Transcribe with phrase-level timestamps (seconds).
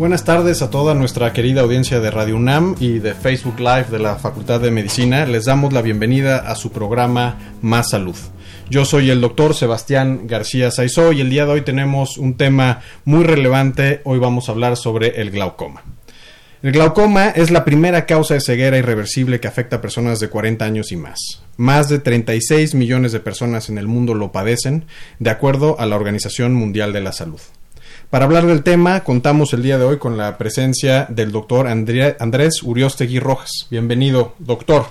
[0.00, 3.98] Buenas tardes a toda nuestra querida audiencia de Radio UNAM y de Facebook Live de
[3.98, 5.26] la Facultad de Medicina.
[5.26, 8.16] Les damos la bienvenida a su programa Más Salud.
[8.70, 12.80] Yo soy el doctor Sebastián García Saizó y el día de hoy tenemos un tema
[13.04, 14.00] muy relevante.
[14.04, 15.82] Hoy vamos a hablar sobre el glaucoma.
[16.62, 20.64] El glaucoma es la primera causa de ceguera irreversible que afecta a personas de 40
[20.64, 21.42] años y más.
[21.58, 24.86] Más de 36 millones de personas en el mundo lo padecen,
[25.18, 27.40] de acuerdo a la Organización Mundial de la Salud.
[28.10, 32.60] Para hablar del tema, contamos el día de hoy con la presencia del doctor Andrés
[32.64, 33.68] Uriostegui Rojas.
[33.70, 34.86] Bienvenido, doctor.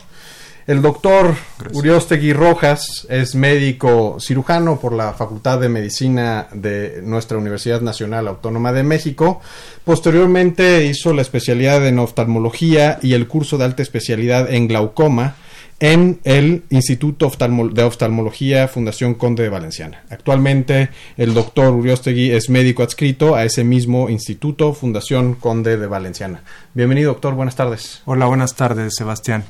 [0.65, 1.35] El doctor
[1.73, 8.71] Uriostegui Rojas es médico cirujano por la Facultad de Medicina de nuestra Universidad Nacional Autónoma
[8.71, 9.41] de México.
[9.83, 15.35] Posteriormente hizo la especialidad en oftalmología y el curso de alta especialidad en glaucoma
[15.79, 17.31] en el Instituto
[17.73, 20.03] de Oftalmología Fundación Conde de Valenciana.
[20.09, 26.43] Actualmente el doctor Uriostegui es médico adscrito a ese mismo Instituto Fundación Conde de Valenciana.
[26.73, 28.01] Bienvenido doctor, buenas tardes.
[28.05, 29.45] Hola, buenas tardes Sebastián.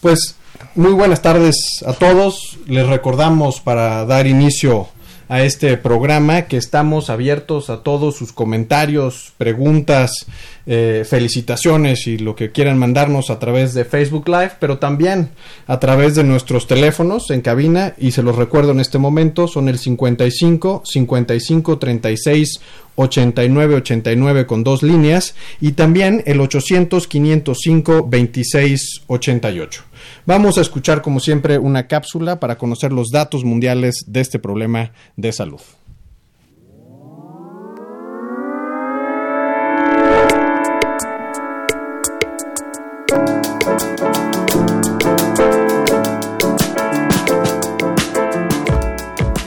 [0.00, 0.36] Pues
[0.74, 1.56] muy buenas tardes
[1.86, 2.58] a todos.
[2.66, 4.88] Les recordamos para dar inicio
[5.28, 10.26] a este programa que estamos abiertos a todos sus comentarios, preguntas,
[10.66, 15.30] eh, felicitaciones y lo que quieran mandarnos a través de Facebook Live, pero también
[15.66, 19.68] a través de nuestros teléfonos en cabina y se los recuerdo en este momento, son
[19.68, 22.60] el 55 55 36
[22.94, 29.82] 89 89 con dos líneas y también el 800 505 26 88.
[30.26, 34.92] Vamos a escuchar como siempre una cápsula para conocer los datos mundiales de este problema
[35.16, 35.60] de salud.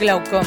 [0.06, 0.46] Glaucoma.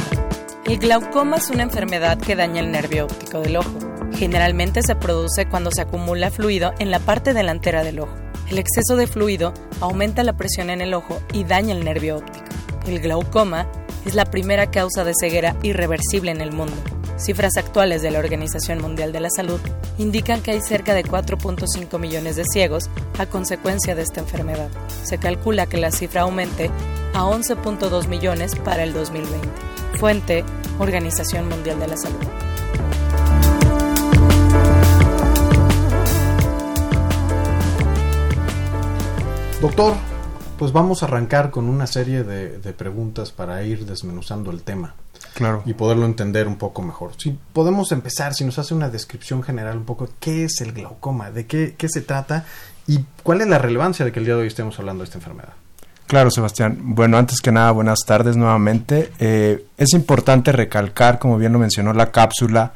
[0.64, 3.78] El glaucoma es una enfermedad que daña el nervio óptico del ojo.
[4.14, 8.16] Generalmente se produce cuando se acumula fluido en la parte delantera del ojo.
[8.47, 12.46] El exceso de fluido aumenta la presión en el ojo y daña el nervio óptico.
[12.88, 13.68] El glaucoma
[14.06, 16.78] es la primera causa de ceguera irreversible en el mundo.
[17.19, 19.59] Cifras actuales de la Organización Mundial de la Salud
[19.97, 24.69] indican que hay cerca de 4.5 millones de ciegos a consecuencia de esta enfermedad.
[25.03, 26.72] Se calcula que la cifra aumente
[27.13, 29.47] a 11.2 millones para el 2020.
[29.96, 30.46] Fuente,
[30.79, 32.19] Organización Mundial de la Salud.
[39.62, 39.96] Doctor,
[40.58, 44.96] pues vamos a arrancar con una serie de, preguntas para ir desmenuzando el tema.
[45.39, 45.63] Claro.
[45.66, 47.13] Y poderlo entender un poco mejor.
[47.17, 51.31] Si podemos empezar, si nos hace una descripción general un poco, ¿qué es el glaucoma?
[51.31, 52.44] ¿De qué, qué se trata?
[52.88, 55.17] ¿Y cuál es la relevancia de que el día de hoy estemos hablando de esta
[55.17, 55.53] enfermedad?
[56.07, 56.78] Claro, Sebastián.
[56.81, 59.13] Bueno, antes que nada, buenas tardes nuevamente.
[59.19, 62.73] Eh, es importante recalcar, como bien lo mencionó la cápsula,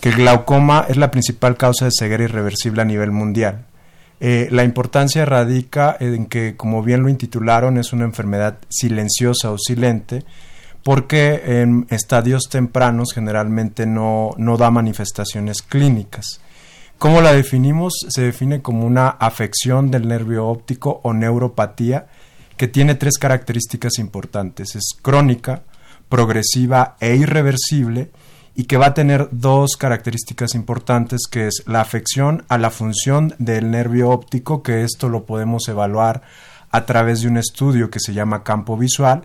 [0.00, 3.66] que el glaucoma es la principal causa de ceguera irreversible a nivel mundial.
[4.20, 9.58] Eh, la importancia radica en que, como bien lo intitularon, es una enfermedad silenciosa o
[9.58, 10.24] silente,
[10.82, 16.40] porque en estadios tempranos generalmente no, no da manifestaciones clínicas.
[16.98, 17.92] ¿Cómo la definimos?
[18.08, 22.06] Se define como una afección del nervio óptico o neuropatía
[22.56, 24.74] que tiene tres características importantes.
[24.74, 25.62] Es crónica,
[26.08, 28.10] progresiva e irreversible
[28.54, 33.32] y que va a tener dos características importantes, que es la afección a la función
[33.38, 36.22] del nervio óptico, que esto lo podemos evaluar
[36.72, 39.22] a través de un estudio que se llama campo visual,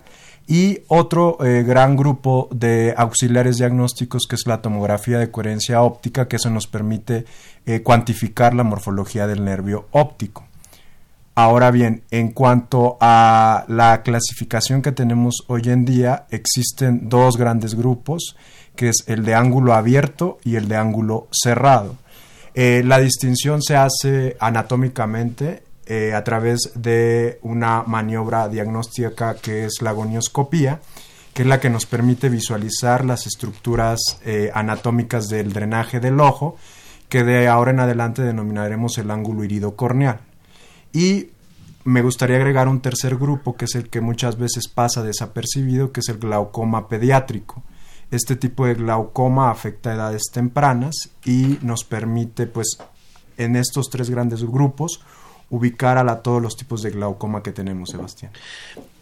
[0.48, 6.28] y otro eh, gran grupo de auxiliares diagnósticos que es la tomografía de coherencia óptica,
[6.28, 7.26] que eso nos permite
[7.66, 10.46] eh, cuantificar la morfología del nervio óptico.
[11.36, 17.74] Ahora bien, en cuanto a la clasificación que tenemos hoy en día, existen dos grandes
[17.74, 18.36] grupos,
[18.76, 21.96] que es el de ángulo abierto y el de ángulo cerrado.
[22.54, 29.82] Eh, la distinción se hace anatómicamente eh, a través de una maniobra diagnóstica que es
[29.82, 30.80] la gonioscopía,
[31.34, 36.58] que es la que nos permite visualizar las estructuras eh, anatómicas del drenaje del ojo,
[37.10, 40.20] que de ahora en adelante denominaremos el ángulo irido corneal.
[40.94, 41.32] Y
[41.84, 46.00] me gustaría agregar un tercer grupo, que es el que muchas veces pasa desapercibido, que
[46.00, 47.64] es el glaucoma pediátrico.
[48.10, 52.78] Este tipo de glaucoma afecta a edades tempranas y nos permite, pues,
[53.38, 55.02] en estos tres grandes grupos,
[55.50, 58.32] ubicar a todos los tipos de glaucoma que tenemos, Sebastián.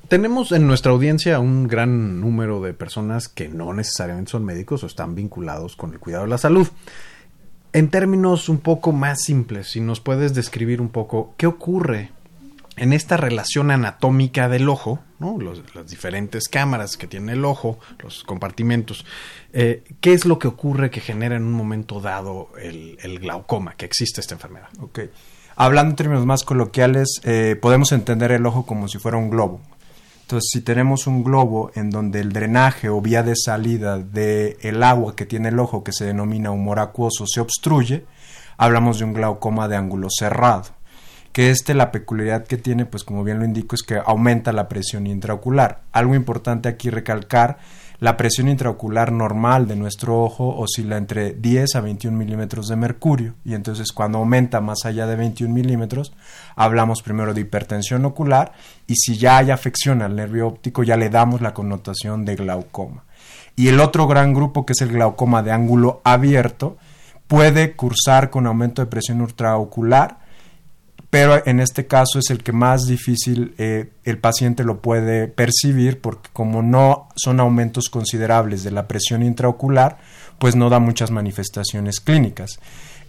[0.07, 4.87] Tenemos en nuestra audiencia un gran número de personas que no necesariamente son médicos o
[4.87, 6.67] están vinculados con el cuidado de la salud.
[7.73, 12.11] En términos un poco más simples, si nos puedes describir un poco qué ocurre
[12.75, 15.37] en esta relación anatómica del ojo, ¿no?
[15.39, 19.05] las diferentes cámaras que tiene el ojo, los compartimentos,
[19.53, 23.85] eh, ¿qué es lo que ocurre que genera en un momento dado el, glaucoma, que
[23.85, 24.69] existe esta enfermedad?
[24.79, 25.09] Okay.
[25.55, 29.61] Hablando en términos más coloquiales, eh, podemos entender el ojo como si fuera un globo.
[30.21, 34.81] Entonces, si tenemos un globo en donde el drenaje o vía de salida del el
[34.81, 38.05] agua que tiene el ojo, que se denomina humor acuoso, se obstruye,
[38.57, 40.69] hablamos de un glaucoma de ángulo cerrado.
[41.33, 44.69] Que este, la peculiaridad que tiene, pues como bien lo indico, es que aumenta la
[44.69, 45.81] presión intraocular.
[45.91, 47.57] Algo importante aquí recalcar
[48.01, 53.35] la presión intraocular normal de nuestro ojo oscila entre 10 a 21 milímetros de mercurio
[53.45, 56.11] y entonces cuando aumenta más allá de 21 milímetros
[56.55, 58.53] hablamos primero de hipertensión ocular
[58.87, 63.03] y si ya hay afección al nervio óptico ya le damos la connotación de glaucoma.
[63.55, 66.77] Y el otro gran grupo que es el glaucoma de ángulo abierto
[67.27, 70.20] puede cursar con aumento de presión ultraocular
[71.11, 75.99] pero en este caso es el que más difícil eh, el paciente lo puede percibir
[75.99, 79.97] porque como no son aumentos considerables de la presión intraocular,
[80.39, 82.59] pues no da muchas manifestaciones clínicas.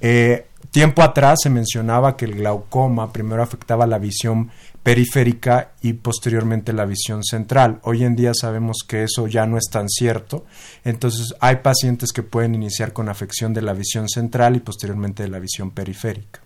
[0.00, 4.50] Eh, tiempo atrás se mencionaba que el glaucoma primero afectaba la visión
[4.82, 7.78] periférica y posteriormente la visión central.
[7.84, 10.44] Hoy en día sabemos que eso ya no es tan cierto,
[10.84, 15.28] entonces hay pacientes que pueden iniciar con afección de la visión central y posteriormente de
[15.28, 16.40] la visión periférica.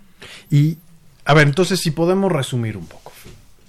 [0.50, 0.76] Y
[1.26, 3.12] a ver, entonces si podemos resumir un poco.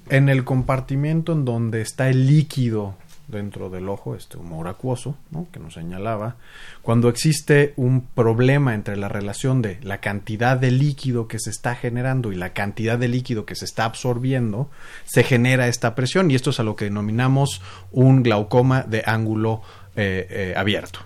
[0.09, 2.95] En el compartimento en donde está el líquido
[3.27, 5.48] dentro del ojo, este humor acuoso, ¿no?
[5.51, 6.38] que nos señalaba,
[6.81, 11.75] cuando existe un problema entre la relación de la cantidad de líquido que se está
[11.75, 14.69] generando y la cantidad de líquido que se está absorbiendo,
[15.06, 17.62] se genera esta presión y esto es a lo que denominamos
[17.92, 19.62] un glaucoma de ángulo
[19.95, 21.00] eh, eh, abierto.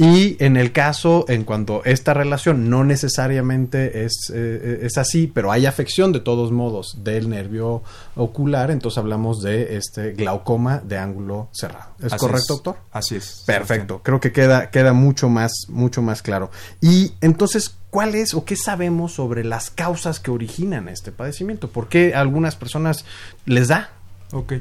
[0.00, 5.50] Y en el caso, en cuanto esta relación no necesariamente es, eh, es así, pero
[5.50, 7.82] hay afección de todos modos del nervio
[8.14, 11.90] ocular, entonces hablamos de este glaucoma de ángulo cerrado.
[12.00, 12.76] ¿Es correcto, doctor?
[12.92, 13.42] Así es.
[13.44, 14.00] Perfecto.
[14.04, 16.52] Creo que queda, queda mucho más, mucho más claro.
[16.80, 21.70] Y entonces, ¿cuál es o qué sabemos sobre las causas que originan este padecimiento?
[21.70, 23.04] ¿Por qué a algunas personas
[23.46, 23.90] les da?
[24.30, 24.52] Ok.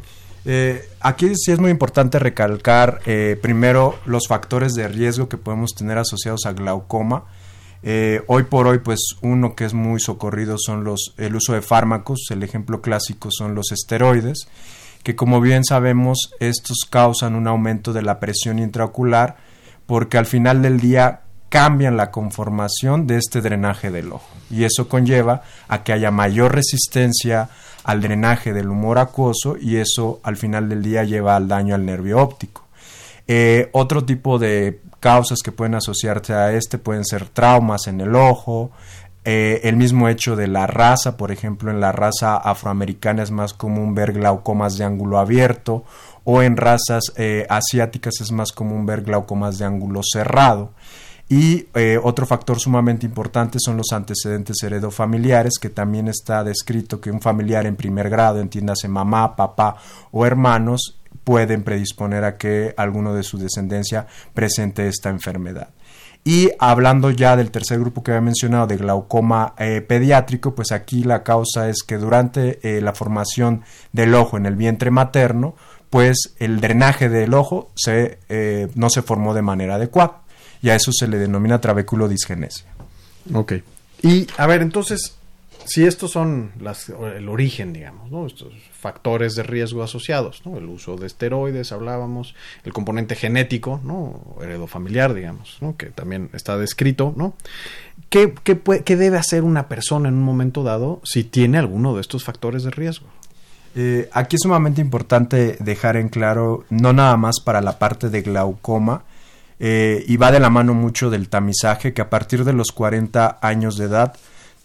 [0.49, 5.75] Eh, aquí sí es muy importante recalcar eh, primero los factores de riesgo que podemos
[5.75, 7.25] tener asociados a glaucoma.
[7.83, 11.61] Eh, hoy por hoy, pues uno que es muy socorrido son los el uso de
[11.61, 12.27] fármacos.
[12.29, 14.47] El ejemplo clásico son los esteroides,
[15.03, 19.35] que como bien sabemos estos causan un aumento de la presión intraocular,
[19.85, 24.88] porque al final del día cambian la conformación de este drenaje del ojo y eso
[24.88, 27.50] conlleva a que haya mayor resistencia
[27.88, 31.86] al drenaje del humor acuoso y eso al final del día lleva al daño al
[31.86, 32.67] nervio óptico.
[33.27, 38.13] Eh, otro tipo de causas que pueden asociarse a este pueden ser traumas en el
[38.13, 38.72] ojo,
[39.24, 43.53] eh, el mismo hecho de la raza, por ejemplo, en la raza afroamericana es más
[43.53, 45.86] común ver glaucomas de ángulo abierto
[46.25, 50.72] o en razas eh, asiáticas es más común ver glaucomas de ángulo cerrado.
[51.29, 57.12] Y eh, otro factor sumamente importante son los antecedentes heredofamiliares, que también está descrito que
[57.12, 59.75] un familiar en primer grado, entiéndase mamá, papá
[60.12, 65.69] o hermanos, pueden predisponer a que alguno de su descendencia presente esta enfermedad.
[66.24, 71.03] Y hablando ya del tercer grupo que había mencionado, de glaucoma eh, pediátrico, pues aquí
[71.03, 75.55] la causa es que durante eh, la formación del ojo en el vientre materno,
[75.89, 78.19] pues el drenaje del ojo se,
[78.75, 80.26] no se formó de manera adecuada
[80.61, 82.65] y a eso se le denomina trabéculo disgenesia.
[83.33, 83.53] Ok.
[84.03, 85.17] Y a ver, entonces,
[85.65, 88.25] si estos son las, el origen, digamos, ¿no?
[88.25, 90.57] estos factores de riesgo asociados, ¿no?
[90.57, 94.35] el uso de esteroides, hablábamos, el componente genético, ¿no?
[94.41, 95.75] heredofamiliar, digamos, ¿no?
[95.75, 97.35] que también está descrito, ¿no?
[98.09, 102.01] ¿Qué, qué, ¿Qué debe hacer una persona en un momento dado si tiene alguno de
[102.01, 103.07] estos factores de riesgo?
[103.75, 108.21] Eh, aquí es sumamente importante dejar en claro, no nada más para la parte de
[108.21, 109.03] glaucoma,
[109.59, 113.39] eh, y va de la mano mucho del tamizaje, que a partir de los 40
[113.41, 114.15] años de edad,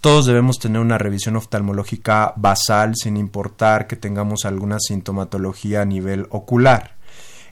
[0.00, 6.26] todos debemos tener una revisión oftalmológica basal sin importar que tengamos alguna sintomatología a nivel
[6.30, 6.96] ocular.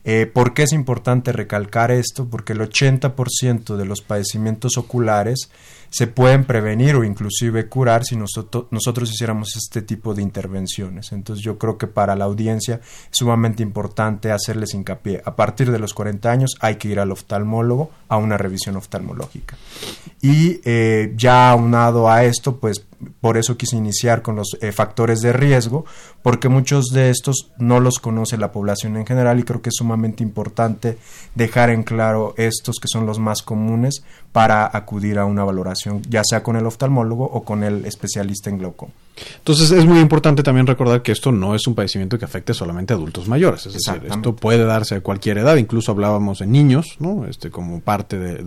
[0.03, 2.29] Eh, ¿Por qué es importante recalcar esto?
[2.29, 5.51] Porque el 80% de los padecimientos oculares
[5.91, 11.13] se pueden prevenir o inclusive curar si nosotros, nosotros hiciéramos este tipo de intervenciones.
[11.13, 15.21] Entonces yo creo que para la audiencia es sumamente importante hacerles hincapié.
[15.25, 19.57] A partir de los 40 años hay que ir al oftalmólogo a una revisión oftalmológica.
[20.23, 22.87] Y eh, ya aunado a esto, pues
[23.21, 25.85] por eso quise iniciar con los eh, factores de riesgo,
[26.23, 29.77] porque muchos de estos no los conoce la población en general y creo que es
[29.77, 30.99] sumamente importante
[31.35, 36.23] dejar en claro estos que son los más comunes para acudir a una valoración, ya
[36.25, 38.93] sea con el oftalmólogo o con el especialista en glaucoma.
[39.39, 42.93] Entonces es muy importante también recordar que esto no es un padecimiento que afecte solamente
[42.93, 46.97] a adultos mayores, es decir, esto puede darse a cualquier edad, incluso hablábamos de niños,
[47.01, 47.27] ¿no?
[47.27, 48.43] Este como parte de,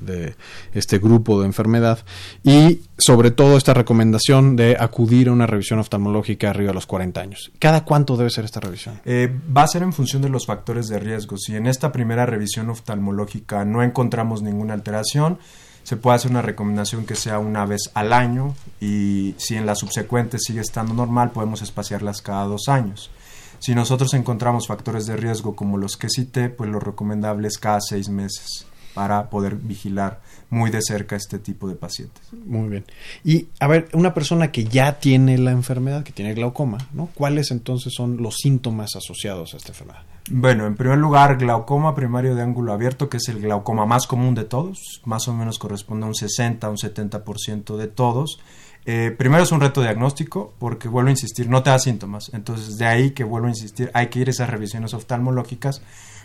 [0.00, 0.36] de
[0.74, 2.00] este grupo de enfermedad
[2.44, 7.20] y sobre todo esta recomendación de acudir a una revisión oftalmológica arriba de los 40
[7.20, 7.52] años.
[7.58, 9.00] ¿Cada cuánto debe ser esta revisión?
[9.04, 11.36] Eh, va a ser en función de los factores de riesgo.
[11.36, 15.38] Si en esta primera revisión oftalmológica no encontramos ninguna alteración,
[15.82, 19.74] se puede hacer una recomendación que sea una vez al año y si en la
[19.74, 23.10] subsecuente sigue estando normal, podemos espaciarlas cada dos años.
[23.58, 27.80] Si nosotros encontramos factores de riesgo como los que cité, pues lo recomendable es cada
[27.80, 30.20] seis meses para poder vigilar
[30.50, 32.22] muy de cerca este tipo de pacientes.
[32.32, 32.84] Muy bien.
[33.24, 37.08] Y a ver, una persona que ya tiene la enfermedad, que tiene glaucoma, ¿no?
[37.14, 40.02] ¿Cuáles entonces son los síntomas asociados a esta enfermedad?
[40.30, 44.34] Bueno, en primer lugar, glaucoma primario de ángulo abierto, que es el glaucoma más común
[44.34, 48.38] de todos, más o menos corresponde a un 60 a un 70% de todos.
[48.84, 52.30] Eh, primero es un reto diagnóstico, porque vuelvo a insistir, no te da síntomas.
[52.34, 55.82] Entonces, de ahí que vuelvo a insistir, hay que ir a esas revisiones oftalmológicas,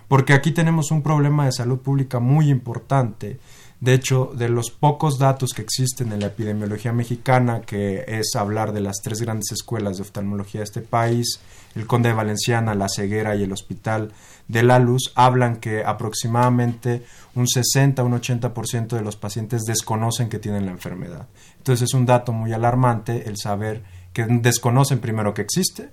[0.08, 3.40] porque aquí tenemos un problema de salud pública muy importante
[3.80, 8.74] de hecho, de los pocos datos que existen en la epidemiología mexicana, que es hablar
[8.74, 11.40] de las tres grandes escuelas de oftalmología de este país,
[11.76, 14.14] el Conde de Valenciana, la Ceguera y el Hospital
[14.48, 17.04] de la Luz, hablan que aproximadamente
[17.36, 21.28] un 60 un 80% de los pacientes desconocen que tienen la enfermedad.
[21.58, 25.92] Entonces es un dato muy alarmante el saber que desconocen primero que existe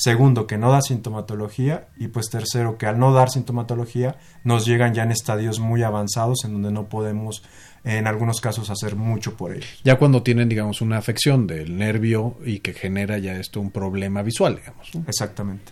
[0.00, 1.88] Segundo, que no da sintomatología.
[1.98, 6.44] Y pues tercero, que al no dar sintomatología nos llegan ya en estadios muy avanzados
[6.46, 7.42] en donde no podemos
[7.84, 9.80] en algunos casos hacer mucho por ellos.
[9.84, 14.22] Ya cuando tienen, digamos, una afección del nervio y que genera ya esto un problema
[14.22, 14.90] visual, digamos.
[15.06, 15.70] Exactamente.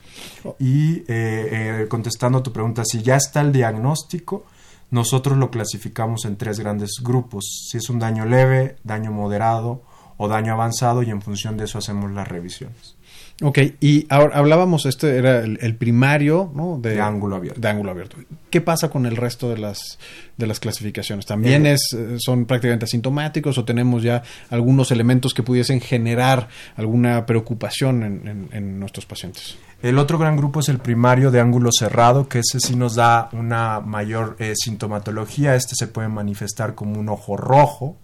[0.59, 4.45] Y eh, eh, contestando a tu pregunta, si ya está el diagnóstico,
[4.91, 7.69] nosotros lo clasificamos en tres grandes grupos.
[7.71, 9.83] Si es un daño leve, daño moderado
[10.19, 12.98] o daño avanzado y en función de eso hacemos las revisiones.
[13.40, 16.76] Ok, y ahora hablábamos, este era el, primario, ¿no?
[16.83, 17.61] De, ángulo abierto.
[17.61, 18.16] De ángulo abierto.
[18.50, 20.00] ¿Qué pasa con el resto de las,
[20.37, 21.25] de las clasificaciones?
[21.25, 27.26] ¿También eh, es, son prácticamente asintomáticos o tenemos ya algunos elementos que pudiesen generar alguna
[27.26, 29.57] preocupación en, nuestros pacientes?
[29.83, 33.28] El otro gran grupo es el primario de ángulo cerrado, que ese sí nos da
[33.30, 35.54] una mayor eh, sintomatología.
[35.54, 37.97] Este se puede manifestar como un ojo rojo,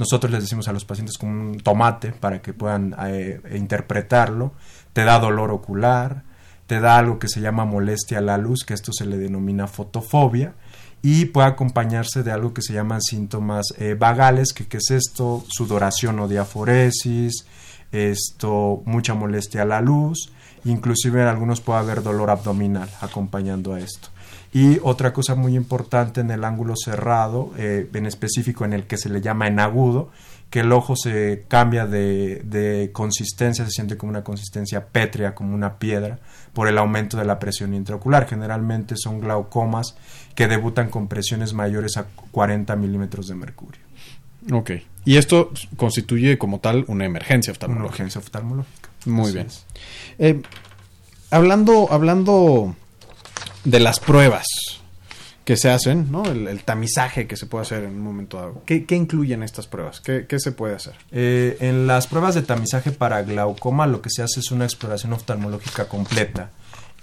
[0.00, 4.54] nosotros les decimos a los pacientes como un tomate para que puedan eh, interpretarlo.
[4.94, 6.22] Te da dolor ocular,
[6.66, 9.66] te da algo que se llama molestia a la luz, que esto se le denomina
[9.66, 10.54] fotofobia,
[11.02, 16.18] y puede acompañarse de algo que se llaman síntomas eh, vagales, que, es esto, sudoración
[16.18, 17.44] o diaforesis,
[17.92, 20.32] esto, mucha molestia a la luz,
[20.64, 24.09] inclusive en algunos puede haber dolor abdominal acompañando a esto.
[24.52, 28.96] Y otra cosa muy importante en el ángulo cerrado, eh, en específico en el que
[28.96, 30.10] se le llama en agudo,
[30.50, 35.54] que el ojo se cambia de, de, consistencia, se siente como una consistencia pétrea, como
[35.54, 36.18] una piedra,
[36.52, 38.26] por el aumento de la presión intraocular.
[38.28, 39.94] Generalmente son glaucomas
[40.34, 43.80] que debutan con presiones mayores a 40 milímetros de mercurio.
[44.52, 44.72] Ok.
[45.04, 47.84] Y esto constituye como tal una emergencia oftalmológica.
[47.84, 48.88] Una urgencia oftalmológica.
[49.06, 49.46] Muy bien.
[50.18, 50.42] Eh,
[51.30, 52.74] hablando, hablando
[53.64, 54.46] de las pruebas
[55.44, 56.24] que se hacen, ¿no?
[56.24, 58.62] El, tamizaje que se puede hacer en un momento dado.
[58.66, 60.00] ¿Qué, incluyen estas pruebas?
[60.00, 60.94] ¿Qué, se puede hacer?
[61.10, 65.12] Eh, en las pruebas de tamizaje para glaucoma lo que se hace es una exploración
[65.12, 66.50] oftalmológica completa.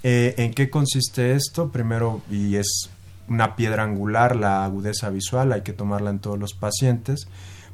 [0.02, 1.70] Eh, ¿En qué consiste esto?
[1.70, 2.88] Primero, y es
[3.28, 7.28] una piedra angular, la agudeza visual, hay que tomarla en todos los pacientes.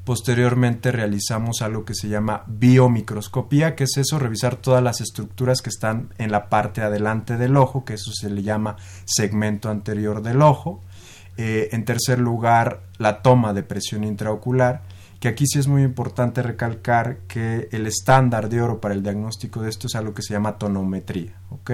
[0.04, 5.70] Posteriormente realizamos algo que se llama biomicroscopía, que es eso, revisar todas las estructuras que
[5.70, 10.42] están en la parte adelante del ojo, que eso se le llama segmento anterior del
[10.42, 10.82] ojo.
[11.38, 14.82] Eh, en tercer lugar, la toma de presión intraocular,
[15.20, 19.62] que aquí sí es muy importante recalcar que el estándar de oro para el diagnóstico
[19.62, 21.32] de esto es algo que se llama tonometría.
[21.49, 21.70] ¿ok?,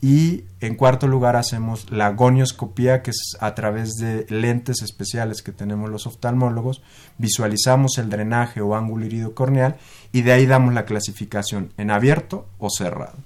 [0.00, 5.52] y en cuarto lugar hacemos la gonioscopía, que es a través de lentes especiales que
[5.52, 6.82] tenemos los oftalmólogos,
[7.18, 9.76] visualizamos el drenaje o ángulo irido corneal
[10.12, 13.16] y de ahí damos la clasificación en abierto o cerrado.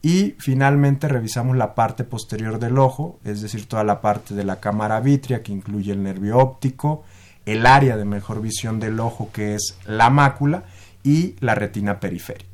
[0.00, 4.60] Y finalmente revisamos la parte posterior del ojo, es decir, toda la parte de la
[4.60, 7.04] cámara vitrea que incluye el nervio óptico,
[7.46, 10.64] el área de mejor visión del ojo que es la mácula
[11.02, 12.53] y la retina periférica.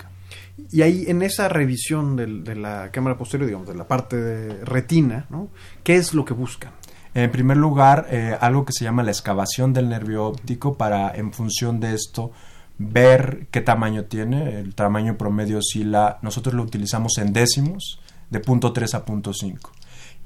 [0.70, 5.26] Y ahí en esa revisión de la cámara posterior, digamos, de la parte de retina,
[5.30, 5.48] ¿no?
[5.82, 6.72] ¿qué es lo que buscan?
[7.12, 11.32] En primer lugar, eh, algo que se llama la excavación del nervio óptico para, en
[11.32, 12.30] función de esto,
[12.78, 14.60] ver qué tamaño tiene.
[14.60, 18.00] El tamaño promedio oscila, nosotros lo utilizamos en décimos,
[18.30, 19.72] de punto 3 a punto 5.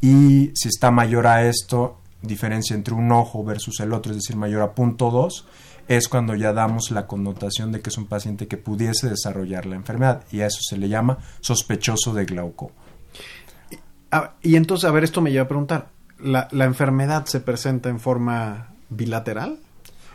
[0.02, 4.36] Y si está mayor a esto, diferencia entre un ojo versus el otro, es decir,
[4.36, 5.46] mayor a punto 2,
[5.88, 9.76] es cuando ya damos la connotación de que es un paciente que pudiese desarrollar la
[9.76, 12.72] enfermedad y a eso se le llama sospechoso de glaucoma.
[14.42, 15.88] Y, entonces, a ver, esto me lleva a preguntar,
[16.20, 19.58] ¿la, enfermedad se presenta en forma bilateral?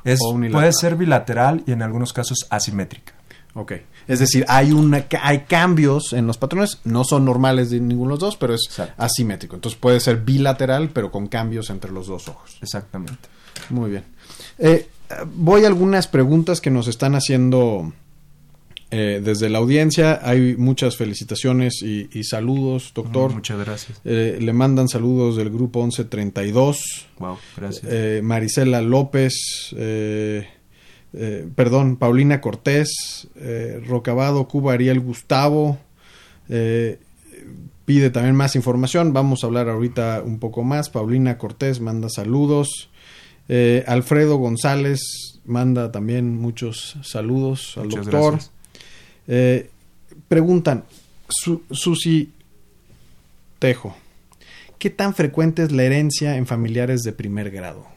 [0.06, 0.20] Es,
[0.52, 3.14] puede ser bilateral y en algunos casos asimétrica.
[3.56, 3.74] Ok.
[4.08, 8.14] Es decir, hay, una, hay cambios en los patrones, no son normales de ninguno de
[8.14, 8.62] los dos, pero es
[8.98, 9.56] asimétrico.
[9.56, 12.58] Entonces puede ser bilateral, pero con cambios entre los dos ojos.
[12.62, 13.28] Exactamente.
[13.70, 14.06] Muy bien.
[14.58, 14.90] Eh,
[15.36, 17.94] voy a algunas preguntas que nos están haciendo
[18.92, 20.20] eh, desde la audiencia.
[20.24, 23.34] Hay muchas felicitaciones y, saludos, doctor.
[23.34, 24.02] muchas gracias.
[24.04, 27.08] Eh, le mandan saludos del grupo 1132.
[27.20, 27.86] Wow, gracias.
[27.88, 29.76] Eh, Marisela López.
[31.56, 33.28] perdón, Paulina Cortés,
[33.86, 35.78] Rocabado, Cuba, Ariel Gustavo,
[36.48, 42.89] pide también más información, vamos a hablar ahorita un poco más, Paulina Cortés manda saludos,
[43.52, 48.38] eh, Alfredo González manda también muchos saludos al doctor.
[49.28, 49.72] Eh,
[50.28, 50.86] preguntan,
[51.72, 52.32] Susi
[53.58, 53.96] Tejo,
[54.78, 57.88] ¿qué tan frecuente es la herencia en familiares de primer grado?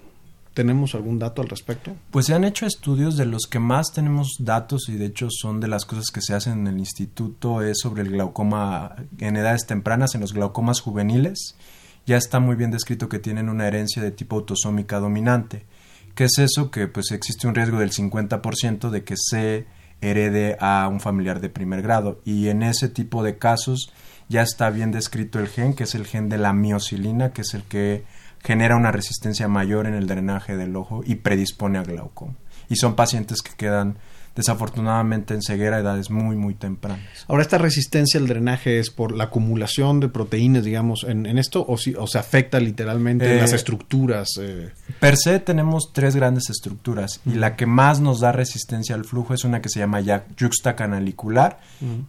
[0.54, 1.94] ¿Tenemos algún dato al respecto?
[2.10, 5.60] Pues se han hecho estudios de los que más tenemos datos y de hecho son
[5.60, 9.66] de las cosas que se hacen en el instituto es sobre el glaucoma en edades
[9.66, 11.56] tempranas, en los glaucomas juveniles
[12.06, 15.64] ya está muy bien descrito que tienen una herencia de tipo autosómica dominante.
[16.14, 16.70] ¿Qué es eso?
[16.70, 19.66] Que pues existe un riesgo del 50% de que se
[20.00, 22.20] herede a un familiar de primer grado.
[22.24, 23.92] Y en ese tipo de casos
[24.28, 27.54] ya está bien descrito el gen, que es el gen de la miocilina, que es
[27.54, 28.04] el que
[28.42, 32.34] genera una resistencia mayor en el drenaje del ojo y predispone a glaucoma.
[32.68, 33.98] Y son pacientes que quedan
[34.34, 37.24] desafortunadamente en ceguera a edades muy, muy tempranas.
[37.28, 41.76] Ahora, ¿esta resistencia al drenaje es por la acumulación de proteínas, digamos, en, esto o,
[41.76, 44.28] si, o se afecta literalmente en las eh, estructuras?
[44.40, 44.70] Eh?
[45.00, 49.34] Per se tenemos tres grandes estructuras y la que más nos da resistencia al flujo
[49.34, 51.60] es una que se llama yuxtacanalicular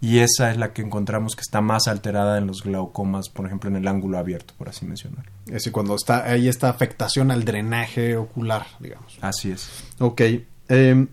[0.01, 3.69] y esa es la que encontramos que está más alterada en los glaucomas, por ejemplo,
[3.69, 5.25] en el ángulo abierto, por así mencionar.
[5.47, 9.17] Es decir, cuando está ahí esta afectación al drenaje ocular, digamos.
[9.21, 9.69] Así es.
[9.99, 10.21] Ok.
[10.69, 11.07] Eh,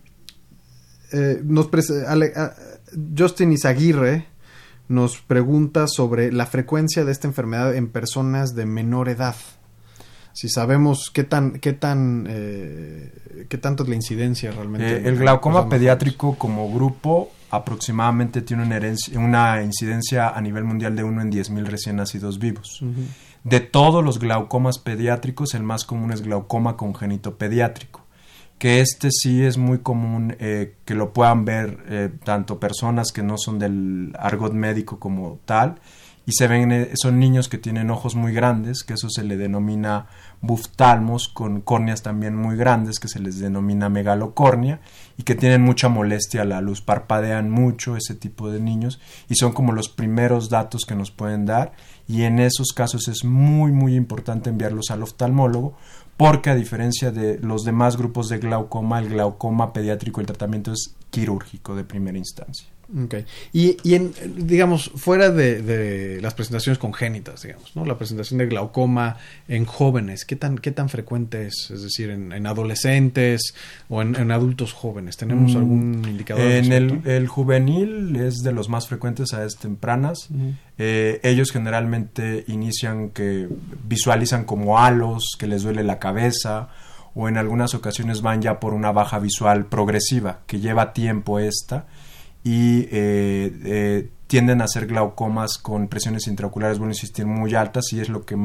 [1.13, 1.69] eh, nos
[3.17, 4.27] Justin Izaguirre
[4.89, 9.37] nos pregunta sobre la frecuencia de esta enfermedad en personas de menor edad.
[10.33, 14.97] Si sabemos qué tan qué tan eh, qué tanto es la incidencia realmente.
[14.97, 18.81] Eh, el glaucoma pediátrico como grupo aproximadamente tiene una,
[19.17, 22.85] una incidencia a nivel mundial de 1 en 10.000 recién nacidos vivos.
[23.43, 28.07] De todos los glaucomas pediátricos, el más común es glaucoma congénito pediátrico
[28.61, 33.23] que este sí es muy común eh, que lo puedan ver eh, tanto personas que
[33.23, 35.81] no son del argot médico como tal
[36.27, 39.39] y se ven eh, son niños que tienen ojos muy grandes que eso se le
[39.39, 40.09] denomina
[40.43, 44.81] buftalmos con córneas también muy grandes que se les denomina megalocornia
[45.17, 49.37] y que tienen mucha molestia a la luz parpadean mucho ese tipo de niños y
[49.37, 51.73] son como los primeros datos que nos pueden dar
[52.07, 55.79] y en esos casos es muy muy importante enviarlos al oftalmólogo
[56.21, 60.95] porque a diferencia de los demás grupos de glaucoma, el glaucoma pediátrico, el tratamiento es
[61.09, 62.69] quirúrgico de primera instancia.
[63.05, 63.25] Okay.
[63.53, 67.85] Y, y en, digamos, fuera de, las presentaciones congénitas, digamos, ¿no?
[67.85, 71.71] La presentación de glaucoma en jóvenes, ¿qué tan, qué tan frecuente es?
[71.71, 73.55] Es decir, en, adolescentes
[73.89, 76.43] o en, adultos jóvenes, ¿tenemos mm, algún indicador?
[76.43, 80.29] En el, juvenil es de los más frecuentes a edades tempranas.
[80.79, 83.49] Eh, ellos generalmente inician que
[83.85, 86.71] visualizan como halos, que les duele la cabeza
[87.15, 91.87] o en algunas ocasiones van ya por una baja visual progresiva, que lleva tiempo esta
[92.43, 98.01] y eh, eh, tienden a ser glaucomas con presiones intraoculares, bueno, insistir, muy altas y
[98.01, 98.37] es lo que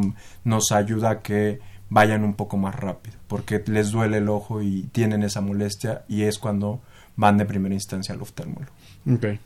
[0.44, 4.84] nos ayuda a que vayan un poco más rápido, porque les duele el ojo y
[4.92, 6.82] tienen esa molestia y es cuando
[7.16, 8.72] van de primera instancia al oftalmólogo.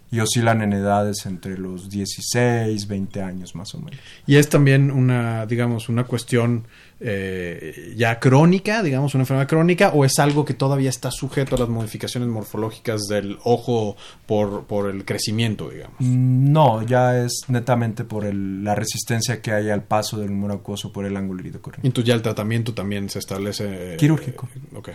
[0.09, 3.99] Y oscilan en edades entre los 16, 20 años más o menos.
[4.25, 6.65] Y es también una, digamos, una cuestión
[7.01, 11.59] eh, ya crónica, digamos, una enfermedad crónica, o es algo que todavía está sujeto a
[11.59, 15.95] las modificaciones morfológicas del ojo por, por el crecimiento, digamos.
[15.99, 20.51] Mm, no, ya es netamente por el, la resistencia que hay al paso del humor
[20.51, 21.85] acuoso por el ángulo iridocorneal.
[21.85, 23.93] Entonces ya el tratamiento también se establece...
[23.93, 24.49] Eh, Quirúrgico.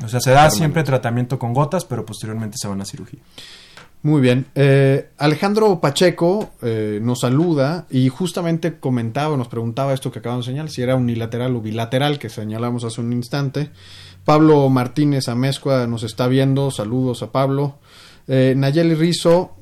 [0.05, 3.21] O sea, se da siempre tratamiento con gotas, pero posteriormente se van a cirugía.
[4.05, 4.45] Muy bien.
[4.55, 10.53] Eh, Alejandro Pacheco eh, nos saluda y justamente comentaba, nos preguntaba esto que acabamos de
[10.53, 13.71] señalar, si era unilateral o bilateral, que señalamos hace un instante.
[14.27, 17.79] Pablo Martínez Amezcua nos está viendo, saludos a Pablo.
[18.29, 19.57] Eh, Nayeli Rizo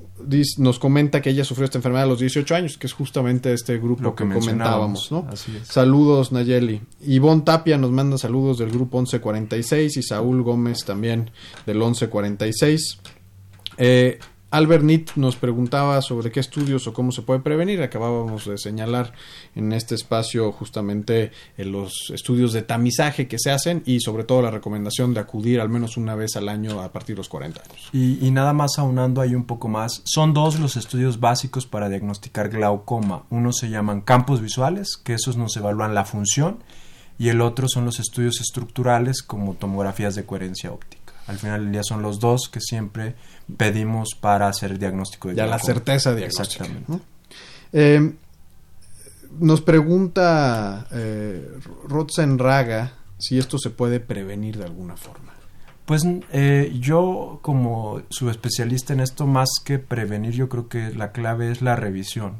[0.58, 3.78] nos comenta que ella sufrió esta enfermedad a los 18 años, que es justamente este
[3.78, 5.24] grupo que, comentábamos, ¿no?
[5.62, 6.80] Saludos, Nayeli.
[7.06, 11.30] Ivonne Tapia nos manda saludos del grupo 1146 y Saúl Gómez también
[11.64, 12.98] del 1146.
[13.78, 14.18] Eh,
[14.52, 17.82] Albert Nitt nos preguntaba sobre qué estudios o cómo se puede prevenir.
[17.82, 19.14] Acabábamos de señalar
[19.54, 24.42] en este espacio justamente eh, los estudios de tamizaje que se hacen y sobre todo
[24.42, 27.62] la recomendación de acudir al menos una vez al año a partir de los 40
[27.62, 27.88] años.
[27.94, 32.50] Y, nada más aunando ahí un poco más, son dos los estudios básicos para diagnosticar
[32.50, 33.24] glaucoma.
[33.30, 36.62] Uno se llaman campos visuales, que esos nos evalúan la función,
[37.18, 41.02] y el otro son los estudios estructurales como tomografías de coherencia óptica.
[41.26, 43.14] Al final del día son los dos que siempre
[43.56, 46.64] pedimos para hacer el diagnóstico de Ya la certeza diagnóstica.
[46.64, 47.04] Exactamente.
[47.72, 48.12] Eh,
[49.38, 51.48] nos pregunta eh,
[52.36, 55.32] Raga si esto se puede prevenir de alguna forma.
[55.84, 61.50] Pues eh, yo como subespecialista en esto, más que prevenir, yo creo que la clave
[61.50, 62.36] es la revisión.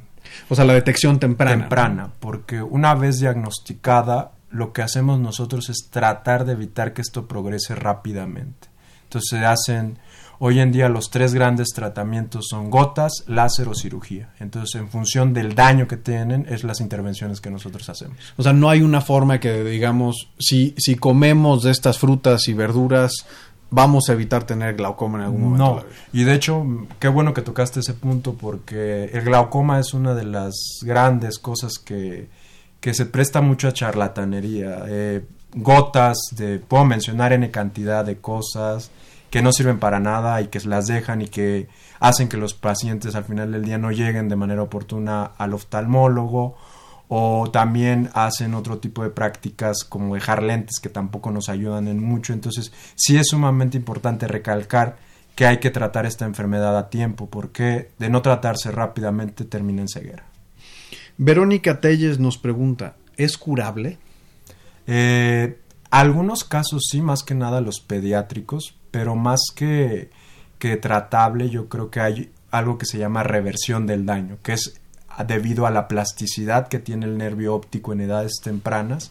[0.48, 1.62] O sea, la detección temprana.
[1.62, 7.26] Temprana, porque una vez diagnosticada, lo que hacemos nosotros es tratar de evitar que esto
[7.26, 8.68] progrese rápidamente.
[9.04, 9.98] Entonces se hacen,
[10.44, 14.30] hoy en día los tres grandes tratamientos son gotas, láser o cirugía.
[14.40, 18.18] Entonces en función del daño que tienen es las intervenciones que nosotros hacemos.
[18.36, 22.54] O sea, no hay una forma que digamos, si, si comemos de estas frutas y
[22.54, 23.24] verduras,
[23.70, 25.64] vamos a evitar tener glaucoma en algún momento.
[25.64, 26.66] No, y de hecho,
[26.98, 31.78] qué bueno que tocaste ese punto porque el glaucoma es una de las grandes cosas
[31.78, 32.28] que,
[32.80, 34.86] que se presta mucho a charlatanería.
[34.88, 35.24] Eh,
[35.54, 38.90] gotas, de, puedo mencionar N cantidad de cosas
[39.32, 41.66] que no sirven para nada y que las dejan y que
[42.00, 46.58] hacen que los pacientes al final del día no lleguen de manera oportuna al oftalmólogo
[47.08, 51.98] o también hacen otro tipo de prácticas como dejar lentes que tampoco nos ayudan en
[51.98, 52.34] mucho.
[52.34, 54.98] Entonces sí es sumamente importante recalcar
[55.34, 59.88] que hay que tratar esta enfermedad a tiempo porque de no tratarse rápidamente termina en
[59.88, 60.26] ceguera.
[61.16, 63.96] Verónica Telles nos pregunta, ¿es curable?
[64.86, 65.58] Eh,
[65.90, 70.10] algunos casos sí, más que nada los pediátricos, pero más que,
[70.60, 74.80] que tratable, yo creo que hay algo que se llama reversión del daño, que es
[75.26, 79.10] debido a la plasticidad que tiene el nervio óptico en edades tempranas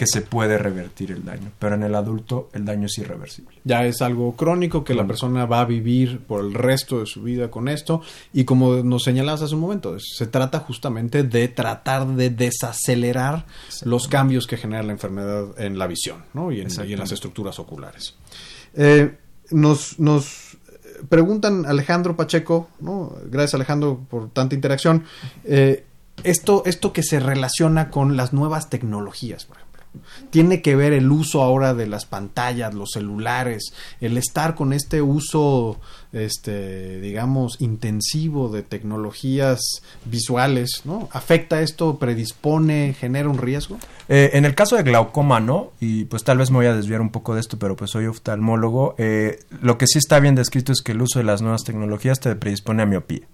[0.00, 3.58] que se puede revertir el daño, pero en el adulto el daño es irreversible.
[3.64, 7.22] Ya es algo crónico que la persona va a vivir por el resto de su
[7.22, 8.00] vida con esto
[8.32, 13.44] y como nos señalabas hace un momento, se trata justamente de tratar de desacelerar
[13.84, 16.50] los cambios que genera la enfermedad en la visión ¿no?
[16.50, 18.16] y, en, las estructuras oculares.
[18.72, 19.18] Eh,
[19.50, 20.56] nos, nos
[21.08, 23.14] preguntan Alejandro Pacheco, ¿no?
[23.26, 25.04] gracias Alejandro por tanta interacción,
[25.44, 25.84] eh,
[26.22, 29.69] esto, esto que se relaciona con las nuevas tecnologías, por ejemplo
[30.30, 35.02] tiene que ver el uso ahora de las pantallas, los celulares, el estar con este
[35.02, 35.80] uso,
[36.12, 39.60] este, digamos, intensivo de tecnologías
[40.04, 41.08] visuales, ¿no?
[41.12, 43.78] ¿Afecta esto, predispone, genera un riesgo?
[44.08, 45.72] Eh, en el caso de glaucoma, ¿no?
[45.80, 48.06] Y pues tal vez me voy a desviar un poco de esto, pero pues soy
[48.06, 48.94] oftalmólogo.
[48.98, 52.20] Eh, lo que sí está bien descrito es que el uso de las nuevas tecnologías
[52.20, 53.26] te predispone a miopía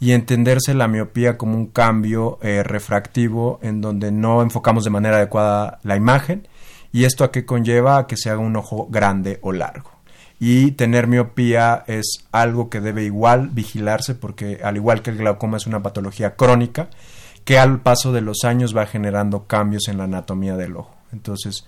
[0.00, 5.16] y entenderse la miopía como un cambio eh, refractivo en donde no enfocamos de manera
[5.16, 6.48] adecuada la imagen
[6.92, 9.90] y esto a qué conlleva a que se haga un ojo grande o largo.
[10.38, 15.56] Y tener miopía es algo que debe igual vigilarse porque al igual que el glaucoma
[15.56, 16.88] es una patología crónica
[17.44, 20.94] que al paso de los años va generando cambios en la anatomía del ojo.
[21.12, 21.64] Entonces,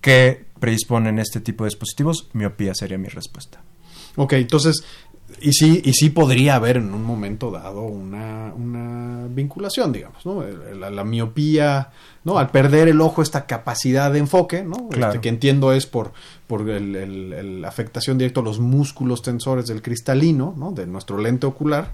[0.00, 2.28] ¿qué predisponen este tipo de dispositivos?
[2.32, 3.60] Miopía sería mi respuesta.
[4.16, 4.82] Ok, entonces
[5.40, 10.42] y sí, y sí podría haber en un momento dado una, una vinculación, digamos, ¿no?
[10.78, 11.90] La, la miopía,
[12.24, 12.38] ¿no?
[12.38, 14.88] Al perder el ojo esta capacidad de enfoque, ¿no?
[14.88, 15.12] Claro.
[15.12, 16.12] Este, que entiendo es por,
[16.46, 20.72] por el, el- el- la afectación directa a los músculos tensores del cristalino, ¿no?
[20.72, 21.92] De nuestro lente ocular,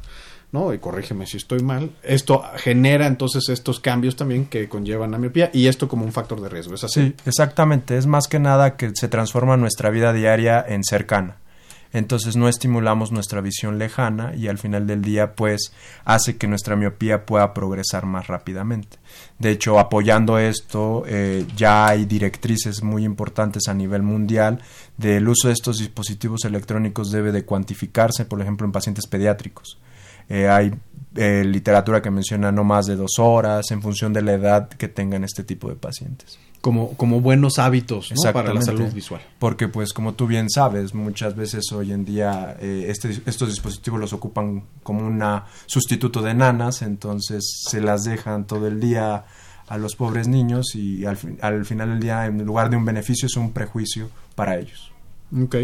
[0.53, 0.73] ¿no?
[0.73, 1.91] Y corrígeme si estoy mal.
[2.03, 6.41] Esto genera entonces estos cambios también que conllevan la miopía y esto como un factor
[6.41, 7.01] de riesgo, ¿es así?
[7.09, 7.97] Sí, exactamente.
[7.99, 11.37] Es más que nada que se transforma nuestra vida diaria en cercana.
[11.97, 15.73] Entonces no estimulamos nuestra visión lejana y al final del día pues
[16.05, 18.99] hace que nuestra miopía pueda progresar más rápidamente.
[19.39, 24.61] De hecho, apoyando esto, eh, ya hay directrices muy importantes a nivel mundial
[24.99, 29.79] del uso de estos dispositivos electrónicos debe de cuantificarse, por ejemplo, en pacientes pediátricos.
[30.29, 30.75] Eh, hay
[31.15, 34.89] eh, literatura que menciona no más de dos horas en función de la edad que
[34.89, 36.39] tengan este tipo de pacientes.
[36.67, 38.21] Como, como buenos hábitos ¿no?
[38.33, 39.21] para la salud visual.
[39.39, 44.01] Porque, pues, como tú bien sabes, muchas veces hoy en día eh, este- estos dispositivos
[44.01, 45.23] los ocupan como un
[45.67, 49.27] sustituto de nanas, entonces se las dejan todo el día
[49.69, 52.85] a los pobres niños y al, fin- al final del día, en lugar de un
[52.85, 54.91] beneficio, es un prejuicio para ellos.
[55.41, 55.55] Ok.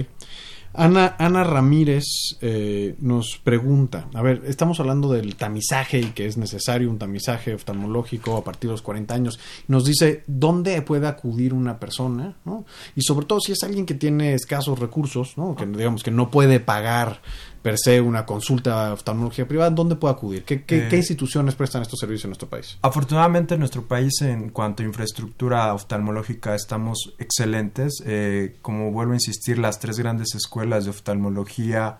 [0.74, 2.04] Ana, Ana Ramírez
[2.40, 7.54] eh, nos pregunta, a ver, estamos hablando del tamizaje y que es necesario un tamizaje
[7.54, 9.38] oftalmológico a partir de los 40 años.
[9.68, 12.64] Nos dice dónde puede acudir una persona, ¿no?
[12.96, 15.54] Y sobre todo si es alguien que tiene escasos recursos, ¿no?
[15.56, 17.20] Que digamos que no puede pagar
[17.62, 20.44] per se una consulta de oftalmología privada, ¿dónde puede acudir?
[20.44, 22.76] ¿Qué, qué, Eh, qué instituciones prestan estos servicios en nuestro país?
[22.82, 28.02] Afortunadamente en nuestro país en cuanto a infraestructura oftalmológica estamos excelentes.
[28.04, 31.98] Eh, como vuelvo a insistir, las tres grandes escuelas de oftalmología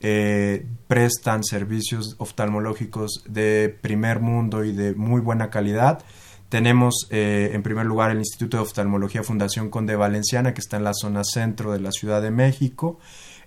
[0.00, 6.00] eh, prestan servicios oftalmológicos de primer mundo y de muy buena calidad.
[6.48, 10.84] Tenemos eh, en primer lugar el Instituto de Oftalmología Fundación Conde Valenciana, que está en
[10.84, 12.98] la zona centro de la Ciudad de México.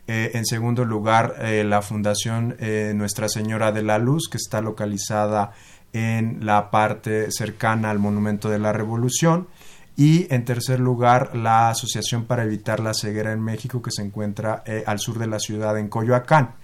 [0.07, 4.61] Eh, en segundo lugar, eh, la Fundación eh, Nuestra Señora de la Luz, que está
[4.61, 5.51] localizada
[5.93, 9.47] en la parte cercana al Monumento de la Revolución.
[9.95, 14.63] Y en tercer lugar, la Asociación para Evitar la Ceguera en México, que se encuentra
[14.85, 16.55] al sur de la ciudad, en Coyoacán.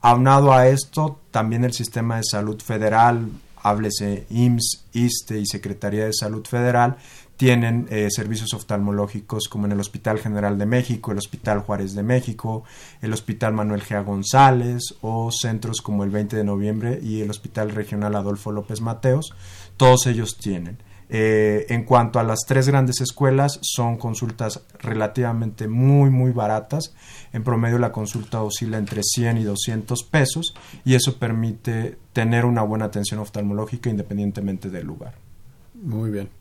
[0.00, 3.28] Aunado a esto, también el Sistema de Salud Federal,
[3.62, 6.96] háblese IMSS, ISTE y Secretaría de Salud Federal,
[7.40, 12.02] tienen eh, servicios oftalmológicos como en el Hospital General de México, el Hospital Juárez de
[12.02, 12.64] México,
[13.00, 14.04] el Hospital Manuel G.
[14.04, 19.32] González o centros como el 20 de noviembre y el Hospital Regional Adolfo López Mateos.
[19.78, 20.76] Todos ellos tienen.
[21.08, 26.92] Eh, en cuanto a las tres grandes escuelas, son consultas relativamente muy, muy baratas.
[27.32, 32.60] En promedio la consulta oscila entre 100 y 200 pesos y eso permite tener una
[32.60, 35.14] buena atención oftalmológica independientemente del lugar.
[35.72, 36.39] Muy bien.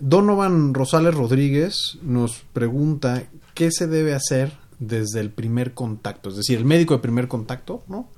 [0.00, 6.58] Donovan Rosales Rodríguez nos pregunta qué se debe hacer desde el primer contacto, es decir,
[6.58, 8.08] el médico de primer contacto, ¿no?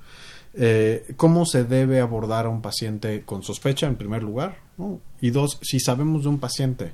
[0.55, 4.59] Eh, ¿Cómo se debe abordar a un paciente con sospecha, en primer lugar?
[4.77, 4.99] ¿no?
[5.19, 6.93] Y dos, si sabemos de un paciente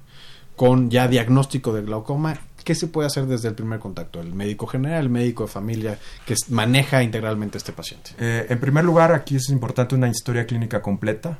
[0.55, 4.21] con ya diagnóstico de glaucoma, ¿qué se puede hacer desde el primer contacto?
[4.21, 8.11] El médico general, el médico de familia que maneja integralmente este paciente.
[8.17, 11.39] Eh, en primer lugar, aquí es importante una historia clínica completa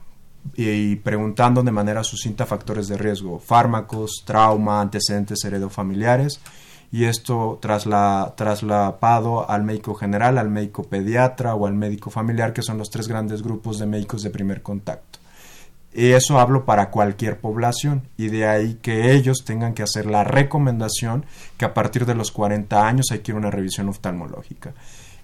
[0.56, 6.40] y, preguntando de manera sucinta factores de riesgo, fármacos, trauma, antecedentes heredofamiliares
[6.92, 12.64] y esto trasla- traslapado al médico general, al médico pediatra o al médico familiar, que
[12.64, 15.20] son los tres grandes grupos de médicos de primer contacto.
[15.94, 20.24] Y eso hablo para cualquier población y de ahí que ellos tengan que hacer la
[20.24, 21.26] recomendación
[21.58, 24.74] que a partir de los 40 años hay que ir a una revisión oftalmológica.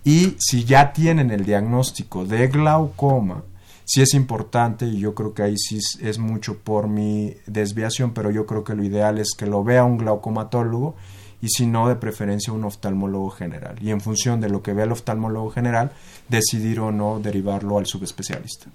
[0.03, 3.43] Y si ya tienen el diagnóstico de glaucoma,
[3.85, 8.31] sí es importante y yo creo que ahí sí es- mucho por mi desviación, pero
[8.31, 10.95] yo creo que lo ideal es que lo vea un glaucomatólogo
[11.41, 13.75] y si no, de preferencia un oftalmólogo general.
[13.81, 15.91] Y en función de lo que vea el oftalmólogo general,
[16.29, 18.67] decidir o no derivarlo al subespecialista.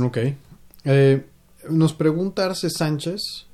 [0.00, 0.18] Ok.
[0.84, 1.26] Eh,
[1.68, 3.46] nos pregunta Arce Sánchez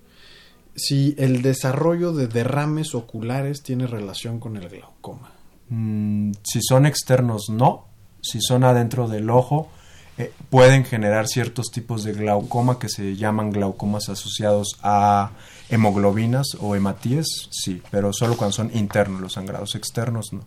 [0.77, 5.33] si el desarrollo de derrames oculares tiene relación con el glaucoma.
[5.69, 7.87] Mm, si son externos, no.
[8.21, 9.69] Si son adentro del ojo,
[10.17, 15.33] eh, pueden generar ciertos tipos de glaucoma que se llaman glaucomas asociados a
[15.69, 20.47] hemoglobinas o hematíes, sí, pero solo cuando son internos, los sangrados externos no.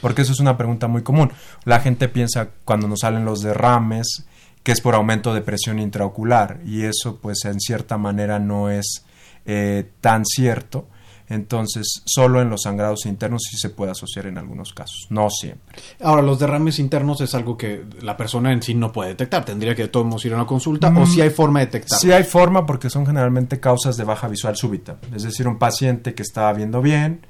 [0.00, 1.32] Porque eso es una pregunta muy común.
[1.64, 4.26] La gente piensa cuando nos salen los derrames
[4.62, 9.04] que es por aumento de presión intraocular y eso pues en cierta manera no es
[9.46, 10.88] eh, tan cierto.
[11.28, 15.76] Entonces, solo en los sangrados internos sí se puede asociar en algunos casos, no siempre.
[16.02, 19.44] Ahora, los derrames internos es algo que la persona en sí no puede detectar.
[19.44, 21.98] Tendría que de todos ir a una consulta o si hay forma de detectar.
[21.98, 24.98] Sí hay forma porque son generalmente causas de baja visual súbita.
[25.14, 27.20] Es decir, un paciente que estaba viendo bien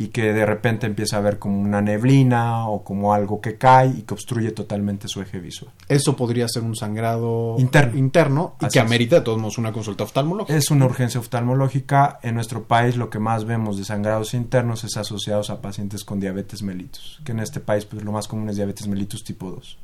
[0.00, 3.88] y que de repente empieza a ver como una neblina o como algo que cae
[3.88, 5.72] y que obstruye totalmente su eje visual.
[5.88, 10.04] Eso podría ser un sangrado interno, interno y que amerita de todos modos una consulta
[10.04, 10.56] oftalmológica.
[10.56, 12.20] Es una urgencia oftalmológica.
[12.22, 16.20] En nuestro país lo que más vemos de sangrados internos es asociados a pacientes con
[16.20, 19.78] diabetes mellitus, que en este país pues lo más común es diabetes mellitus tipo 2.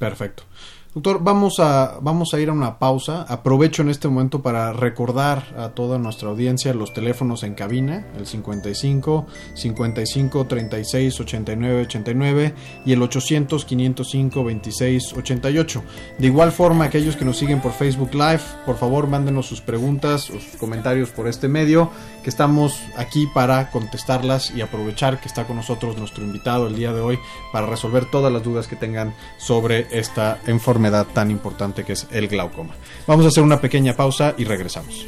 [0.00, 0.42] Perfecto.
[0.92, 3.22] Doctor, vamos a, vamos a ir a una pausa.
[3.28, 8.26] Aprovecho en este momento para recordar a toda nuestra audiencia los teléfonos en cabina, el
[8.26, 9.24] 55
[9.54, 15.82] 55 36 89 89 y el 800 505 26 88.
[16.18, 20.22] De igual forma, aquellos que nos siguen por Facebook Live, por favor mándenos sus preguntas,
[20.22, 21.92] sus comentarios por este medio,
[22.24, 26.92] que estamos aquí para contestarlas y aprovechar que está con nosotros nuestro invitado el día
[26.92, 27.20] de hoy
[27.52, 30.40] para resolver todas las dudas que tengan sobre esta
[30.80, 32.74] enfermedad tan importante que es el glaucoma.
[33.06, 35.06] Vamos a hacer una pequeña pausa y regresamos.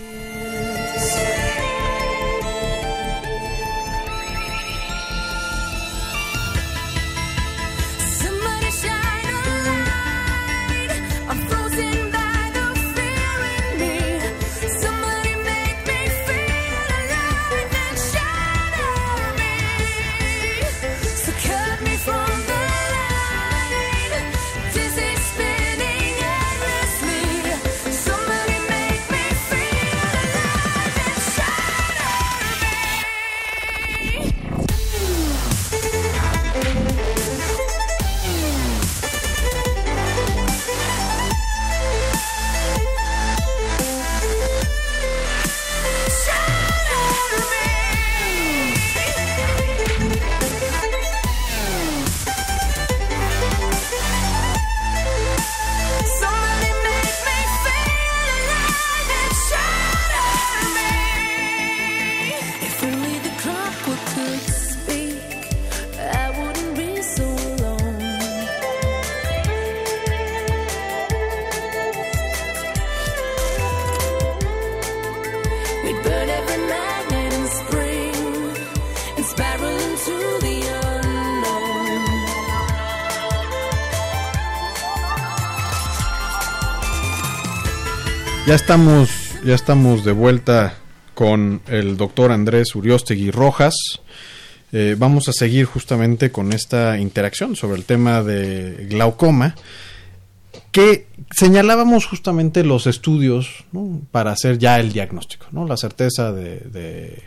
[88.52, 89.08] Ya estamos,
[89.46, 90.74] ya estamos de vuelta
[91.14, 93.74] con el doctor Andrés Uriostegui Rojas.
[94.72, 99.54] Eh, vamos a seguir justamente con esta interacción sobre el tema de glaucoma,
[100.70, 103.64] que señalábamos justamente los estudios
[104.10, 105.66] para hacer ya el diagnóstico, ¿no?
[105.66, 107.22] la certeza de,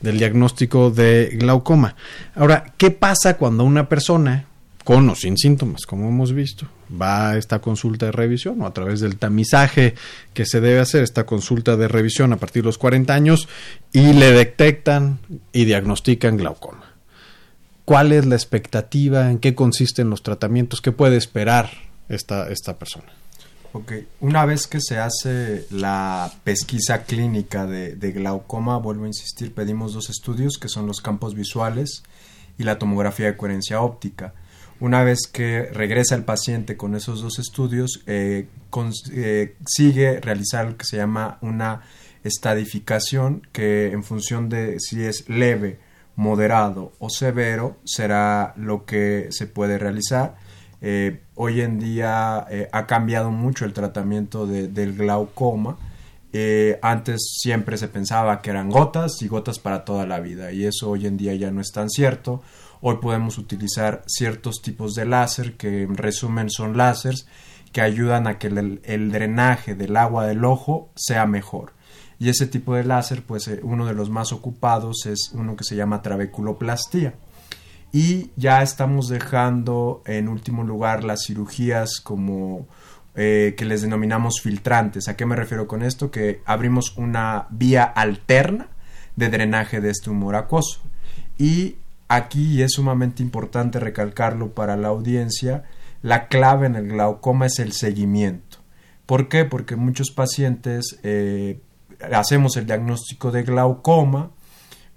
[0.00, 1.94] del diagnóstico de glaucoma.
[2.34, 4.46] Ahora, ¿qué pasa cuando una persona
[4.84, 6.66] con o sin síntomas, como hemos visto.
[7.00, 9.94] Va a esta consulta de revisión o a través del tamizaje
[10.32, 13.48] que se debe hacer, esta consulta de revisión a partir de los 40 años
[13.92, 15.18] y le detectan
[15.52, 16.94] y diagnostican glaucoma.
[17.84, 19.30] ¿Cuál es la expectativa?
[19.30, 20.80] ¿En qué consisten los tratamientos?
[20.80, 21.70] ¿Qué puede esperar
[22.08, 23.12] esta, esta persona?
[23.72, 29.52] Ok, una vez que se hace la pesquisa clínica de, de glaucoma, vuelvo a insistir,
[29.52, 32.04] pedimos dos estudios que son los campos visuales
[32.56, 34.32] y la tomografía de coherencia óptica
[34.84, 38.48] una vez que regresa el paciente con esos dos estudios, eh,
[39.12, 41.80] eh, sigue realizar lo que se llama una
[42.22, 45.80] estadificación, que en función de si es leve,
[46.16, 50.36] moderado o severo, será lo que se puede realizar.
[50.82, 55.78] Eh, hoy en día ha cambiado mucho el tratamiento del glaucoma.
[56.82, 60.90] antes siempre se pensaba que eran gotas y gotas para toda la vida y eso
[60.90, 62.42] hoy en día ya no es tan cierto.
[62.86, 67.26] Hoy podemos utilizar ciertos tipos de láser que en resumen son láseres
[67.72, 71.72] que ayudan a que el, drenaje del agua del ojo sea mejor.
[72.18, 75.64] Y ese tipo de láser, pues eh, uno de los más ocupados es uno que
[75.64, 77.14] se llama trabeculoplastía.
[77.90, 82.68] Y ya estamos dejando en último lugar las cirugías como
[83.14, 85.08] eh, que les denominamos filtrantes.
[85.08, 86.10] ¿A qué me refiero con esto?
[86.10, 88.68] Que abrimos una vía alterna
[89.16, 90.82] de drenaje de este humor acuoso.
[91.38, 91.76] Y
[92.08, 95.64] Aquí es sumamente importante recalcarlo para la audiencia,
[96.02, 98.58] la clave en el glaucoma es el seguimiento.
[99.06, 99.44] ¿Por qué?
[99.44, 101.60] Porque muchos pacientes eh,
[102.12, 104.30] hacemos el diagnóstico de glaucoma,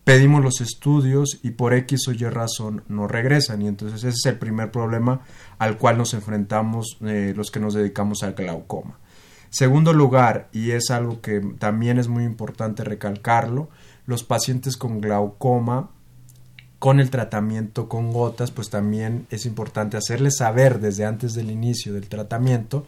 [0.03, 3.61] pedimos los estudios y por X o Y razón no regresan.
[3.61, 5.21] Y entonces ese es el primer problema
[5.59, 8.99] al cual nos enfrentamos eh, los que nos dedicamos al glaucoma.
[9.49, 13.69] Segundo lugar, y es algo que también es muy importante recalcarlo,
[14.05, 15.91] los pacientes con glaucoma
[16.79, 21.93] con el tratamiento con gotas, pues también es importante hacerles saber desde antes del inicio
[21.93, 22.85] del tratamiento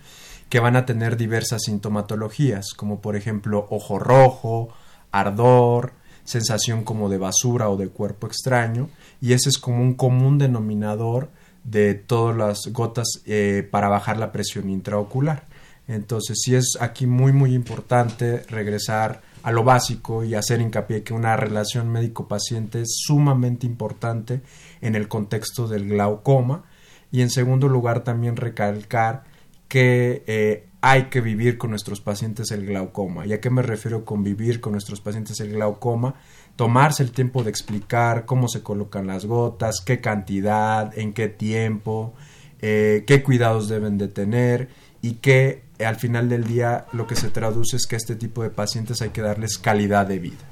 [0.50, 4.70] que van a tener diversas sintomatologías, como por ejemplo ojo rojo,
[5.12, 5.94] ardor,
[6.24, 8.90] sensación como de basura o de cuerpo extraño
[9.22, 11.30] y ese es como un común denominador
[11.64, 15.48] de todas las gotas eh, para bajar la presión intraocular.
[15.88, 21.14] Entonces sí es aquí muy muy importante regresar a lo básico y hacer hincapié que
[21.14, 24.42] una relación médico-paciente es sumamente importante
[24.82, 26.64] en el contexto del glaucoma
[27.12, 29.24] y en segundo lugar también recalcar
[29.68, 33.26] que eh, hay que vivir con nuestros pacientes el glaucoma.
[33.26, 36.16] ¿Y a qué me refiero con vivir con nuestros pacientes el glaucoma?
[36.56, 42.14] Tomarse el tiempo de explicar cómo se colocan las gotas, qué cantidad, en qué tiempo,
[42.62, 44.70] eh, qué cuidados deben de tener
[45.02, 48.44] y que al final del día lo que se traduce es que a este tipo
[48.44, 50.49] de pacientes hay que darles calidad de vida.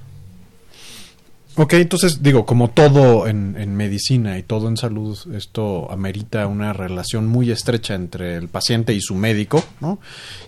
[1.59, 6.71] Ok, entonces digo, como todo en, en, medicina y todo en salud, esto amerita una
[6.71, 9.99] relación muy estrecha entre el paciente y su médico, ¿no?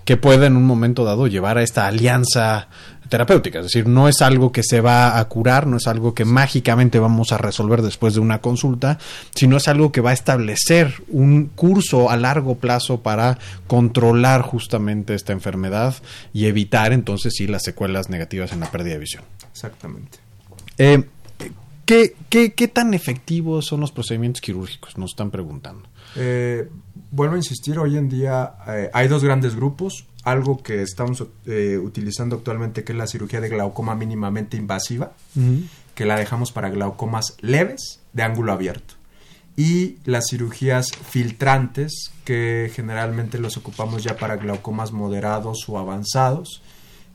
[0.06, 2.68] Que puede en un momento dado llevar a esta alianza
[3.10, 3.58] terapéutica.
[3.58, 7.00] Es decir, no es algo que se va a curar, no es algo que mágicamente
[7.00, 9.00] vamos a resolver después de una consulta,
[9.34, 15.16] sino es algo que va a establecer un curso a largo plazo para controlar justamente
[15.16, 15.96] esta enfermedad
[16.34, 19.24] y evitar entonces sí las secuelas negativas en la pérdida de visión.
[19.52, 20.29] Exactamente.
[20.80, 21.04] Eh,
[21.86, 24.98] ¿qué, qué, qué, tan efectivos son los procedimientos quirúrgicos?
[24.98, 25.90] Nos están preguntando.
[26.16, 26.70] Eh,
[27.12, 30.08] vuelvo a insistir, hoy en día eh, hay dos grandes grupos.
[30.24, 35.64] Algo que estamos utilizando actualmente, que es la cirugía de glaucoma mínimamente invasiva, uh -huh.
[35.96, 38.96] que la dejamos para glaucomas leves de ángulo abierto.
[39.56, 46.62] Y las cirugías filtrantes, que generalmente los ocupamos ya para glaucomas moderados o avanzados,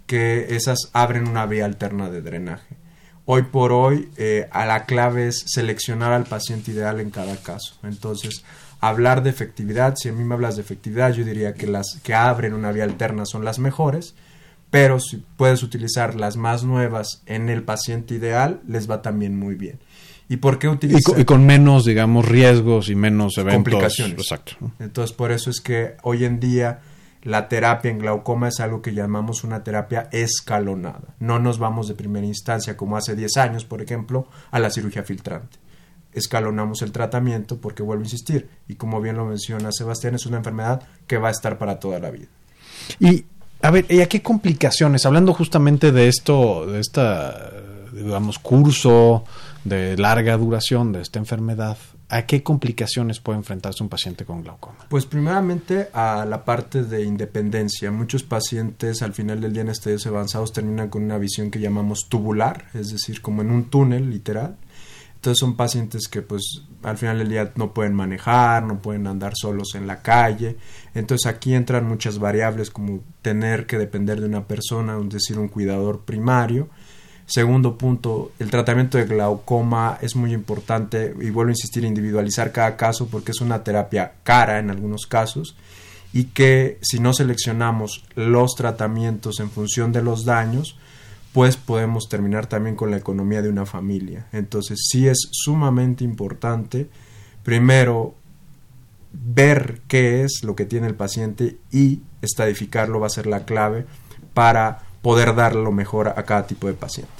[0.06, 2.83] que esas abren una vía alterna de drenaje
[3.26, 7.76] hoy por hoy eh, a la clave es seleccionar al paciente ideal en cada caso.
[7.82, 8.44] Entonces,
[8.80, 12.14] hablar de efectividad, si a mí me hablas de efectividad, yo diría que las que
[12.14, 14.14] abren una vía alterna son las mejores,
[14.70, 19.54] pero si puedes utilizar las más nuevas en el paciente ideal, les va también muy
[19.54, 19.78] bien.
[20.28, 21.00] ¿Y por qué utilizar?
[21.00, 23.56] Y con, y con menos, digamos, riesgos y menos eventos.
[23.56, 24.18] Complicaciones.
[24.18, 24.56] Exacto.
[24.80, 26.80] Entonces, por eso es que hoy en día
[27.24, 31.14] la terapia en glaucoma es algo que llamamos una terapia escalonada.
[31.18, 35.02] No nos vamos de primera instancia, como hace 10 años, por ejemplo, a la cirugía
[35.04, 35.58] filtrante.
[36.12, 40.36] Escalonamos el tratamiento porque, vuelvo a insistir, y como bien lo menciona Sebastián, es una
[40.36, 42.28] enfermedad que va a estar para toda la vida.
[43.00, 43.24] Y,
[43.62, 45.06] a ver, ¿y a qué complicaciones?
[45.06, 47.50] Hablando justamente de esto, de esta,
[47.92, 49.24] digamos, curso
[49.64, 54.76] de larga duración de esta enfermedad, ¿A qué complicaciones puede enfrentarse un paciente con glaucoma?
[54.88, 57.90] Pues primeramente a la parte de independencia.
[57.90, 62.06] Muchos pacientes al final del día en estadios avanzados terminan con una visión que llamamos
[62.08, 64.56] tubular, es decir, como en un túnel literal.
[65.14, 66.42] Entonces son pacientes que pues
[66.82, 70.58] al final del día no pueden manejar, no pueden andar solos en la calle.
[70.94, 75.48] Entonces aquí entran muchas variables como tener que depender de una persona, es decir, un
[75.48, 76.68] cuidador primario
[77.26, 82.76] Segundo punto, el tratamiento de glaucoma es muy importante y vuelvo a insistir, individualizar cada
[82.76, 85.56] caso porque es una terapia cara en algunos casos
[86.12, 90.76] y que si no seleccionamos los tratamientos en función de los daños,
[91.32, 94.26] pues podemos terminar también con la economía de una familia.
[94.32, 96.88] Entonces sí es sumamente importante,
[97.42, 98.14] primero,
[99.12, 103.86] ver qué es lo que tiene el paciente y estadificarlo va a ser la clave
[104.34, 107.12] para poder dar lo mejor a cada tipo de paciente.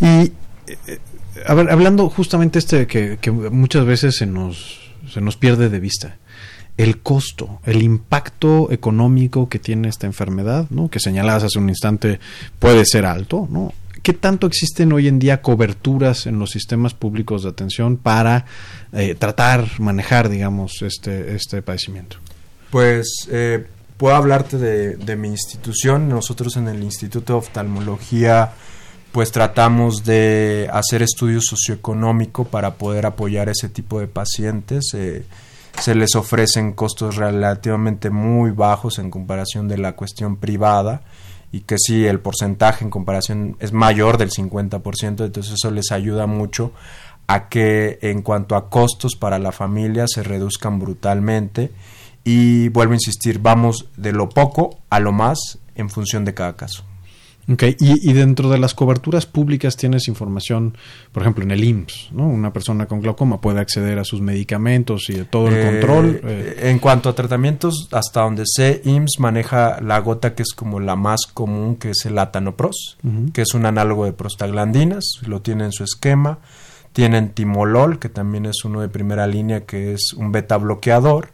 [0.00, 0.32] Y
[0.66, 0.98] eh,
[1.46, 5.78] a ver, hablando justamente este que, que muchas veces se nos, se nos pierde de
[5.78, 6.16] vista,
[6.76, 10.90] el costo, el impacto económico que tiene esta enfermedad, ¿no?
[10.90, 12.18] que señalabas hace un instante
[12.58, 13.72] puede ser alto, ¿no?
[14.02, 18.44] ¿Qué tanto existen hoy en día coberturas en los sistemas públicos de atención para
[18.92, 22.16] eh, tratar, manejar, digamos, este, este padecimiento?
[22.70, 23.66] Pues eh,
[23.98, 26.08] puedo hablarte de, de, mi institución.
[26.08, 28.52] Nosotros en el Instituto de Oftalmología
[29.12, 34.90] pues tratamos de hacer estudios socioeconómico para poder apoyar a ese tipo de pacientes.
[34.94, 35.24] Eh,
[35.80, 41.02] se les ofrecen costos relativamente muy bajos en comparación de la cuestión privada
[41.52, 46.26] y que sí, el porcentaje en comparación es mayor del 50%, entonces eso les ayuda
[46.26, 46.72] mucho
[47.26, 51.70] a que en cuanto a costos para la familia se reduzcan brutalmente
[52.30, 56.56] y vuelvo a insistir, vamos de lo poco a lo más en función de cada
[56.56, 56.84] caso.
[57.50, 60.76] Ok, y, y, dentro de las coberturas públicas tienes información,
[61.10, 62.28] por ejemplo, en el IMSS, ¿no?
[62.28, 66.20] Una persona con glaucoma puede acceder a sus medicamentos y todo el eh, control.
[66.22, 66.60] Eh.
[66.64, 70.96] En cuanto a tratamientos, hasta donde sé, IMSS maneja la gota que es como la
[70.96, 73.32] más común, que es el atanopros, uh -huh.
[73.32, 76.40] que es un análogo de prostaglandinas, lo tiene en su esquema.
[76.92, 81.30] Tienen timolol, que también es uno de primera línea, que es un beta bloqueador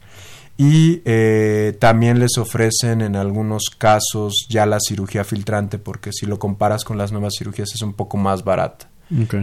[0.57, 6.38] y eh, también les ofrecen en algunos casos ya la cirugía filtrante porque si lo
[6.38, 8.88] comparas con las nuevas cirugías es un poco más barata.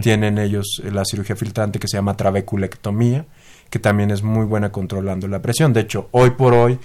[0.02, 3.26] Tienen ellos eh, la cirugía filtrante que se llama trabeculectomía,
[3.70, 5.72] que también es muy buena controlando la presión.
[5.72, 6.78] De hecho, hoy por hoy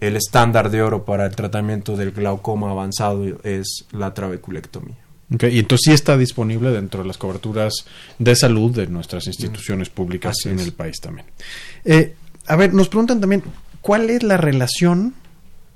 [0.00, 4.96] el estándar de oro para el tratamiento del glaucoma avanzado es la trabeculectomía.
[5.28, 7.74] y entonces sí está disponible dentro de las coberturas
[8.18, 11.26] de salud de nuestras instituciones públicas en el país también.
[11.84, 12.14] Eh,
[12.48, 13.42] a ver, nos preguntan también,
[13.86, 15.14] ¿cuál es la relación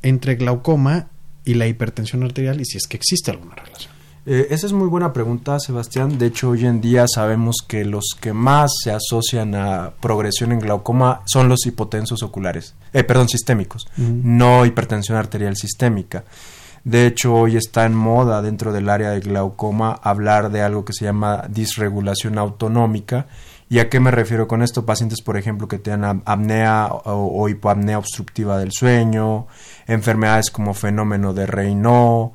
[0.03, 1.07] entre glaucoma
[1.45, 3.93] y la hipertensión arterial y si es que existe alguna relación?
[4.27, 6.19] Eh, esa es muy buena pregunta, Sebastián.
[6.19, 10.59] De hecho, hoy en día sabemos que los que más se asocian a progresión en
[10.59, 16.25] glaucoma son los hipotensos oculares, eh, perdón, sistémicos, no hipertensión arterial sistémica.
[16.83, 20.95] De hecho, hoy está en moda dentro del área de glaucoma hablar de algo que
[20.95, 23.27] se llama disregulación autonómica.
[23.73, 24.85] ¿Y a qué me refiero con esto?
[24.85, 29.47] Pacientes, por ejemplo, que tengan apnea o, hipoapnea obstructiva del sueño,
[29.87, 32.33] enfermedades como fenómeno de Raynaud,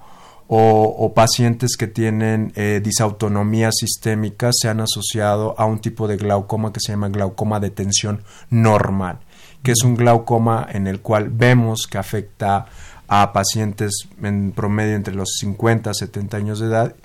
[0.48, 6.72] o, pacientes que tienen eh, disautonomía sistémica se han asociado a un tipo de glaucoma
[6.72, 9.20] que se llama glaucoma de tensión normal,
[9.62, 12.68] que es un glaucoma en el cual vemos que afecta
[13.10, 16.96] a pacientes en promedio entre los 50 a 70 años de edad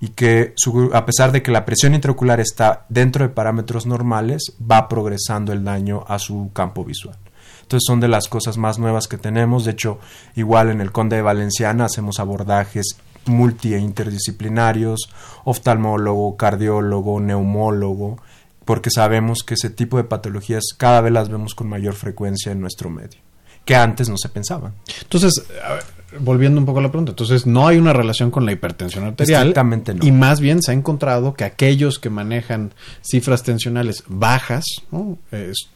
[0.00, 0.54] y que
[0.92, 5.64] a pesar de que la presión intraocular está dentro de parámetros normales, va progresando el
[5.64, 7.16] daño a su campo visual.
[7.62, 9.64] Entonces son de las cosas más nuevas que tenemos.
[9.64, 9.98] De hecho,
[10.36, 12.96] igual en el Conde de Valenciana hacemos abordajes
[13.26, 15.10] multi e interdisciplinarios,
[15.44, 18.18] oftalmólogo, cardiólogo, neumólogo,
[18.64, 22.60] porque sabemos que ese tipo de patologías cada vez las vemos con mayor frecuencia en
[22.60, 23.20] nuestro medio,
[23.64, 24.74] que antes no se pensaban.
[25.02, 25.32] Entonces,
[25.62, 25.84] a ver,
[26.20, 29.48] volviendo un poco a la pregunta, entonces no hay una relación con la hipertensión arterial.
[29.48, 30.04] Exactamente no.
[30.04, 34.64] Y más bien se ha encontrado que aquellos que manejan cifras tensionales bajas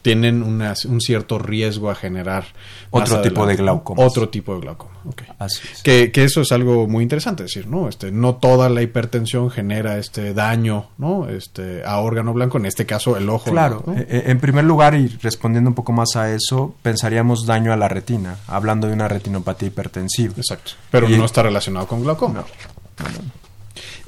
[0.01, 2.45] tienen un cierto riesgo a generar
[2.89, 4.03] otro tipo de glaucoma.
[4.03, 4.91] Otro tipo de glaucoma.
[5.05, 5.27] Okay.
[5.37, 5.83] Así es.
[5.83, 7.89] Que, que, eso es algo muy interesante, decir, ¿no?
[7.89, 11.27] Este, no toda la hipertensión genera este daño, ¿no?
[11.27, 13.51] Este, a órgano blanco, en este caso el ojo.
[13.51, 17.73] Claro, eh, eh, en primer lugar, y respondiendo un poco más a eso, pensaríamos daño
[17.73, 20.73] a la retina, hablando de una retinopatía hipertensiva Exacto.
[20.91, 22.45] Pero no está relacionado con glaucoma.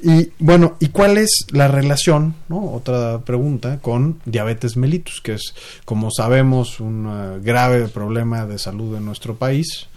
[0.02, 2.72] Y bueno, ¿y cuál es la relación, ¿no?
[2.72, 5.54] otra pregunta, con diabetes mellitus, que es,
[5.84, 9.88] como sabemos, un grave problema de salud en nuestro país?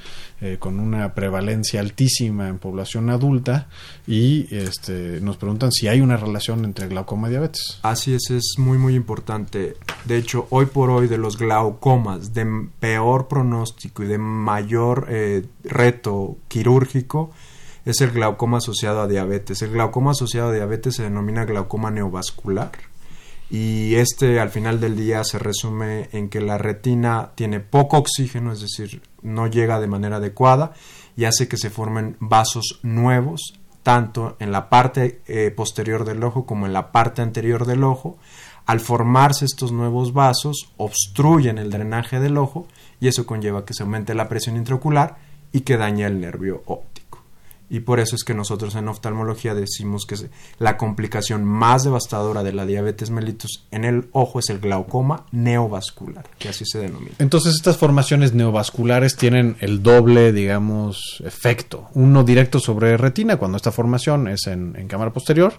[0.42, 3.68] Eh, con una prevalencia altísima en población adulta
[4.08, 7.80] y este, nos preguntan si hay una relación entre glaucoma y diabetes.
[7.82, 9.76] Así es, es muy muy importante.
[10.06, 15.46] De hecho, hoy por hoy de los glaucomas de peor pronóstico y de mayor eh,
[15.66, 17.32] reto quirúrgico
[17.84, 19.62] es el glaucoma asociado a diabetes.
[19.62, 22.72] El glaucoma asociado a diabetes se denomina glaucoma neovascular
[23.50, 28.52] y este al final del día se resume en que la retina tiene poco oxígeno,
[28.52, 30.74] es decir, no llega de manera adecuada
[31.18, 36.46] y hace que se formen vasos nuevos tanto en la parte eh, posterior del ojo
[36.46, 38.18] como en la parte anterior del ojo.
[38.66, 42.68] Al formarse estos nuevos vasos, obstruyen el drenaje del ojo
[43.00, 45.18] y eso conlleva que se aumente la presión intraocular
[45.52, 46.62] y que dañe el nervio
[47.70, 50.16] y por eso es que nosotros en oftalmología decimos que
[50.58, 56.28] la complicación más devastadora de la diabetes mellitus en el ojo es el glaucoma neovascular,
[56.40, 57.12] que así se denomina.
[57.20, 61.90] Entonces estas formaciones neovasculares tienen el doble, digamos, efecto.
[61.94, 65.54] Uno directo sobre retina, cuando esta formación es en, cámara posterior,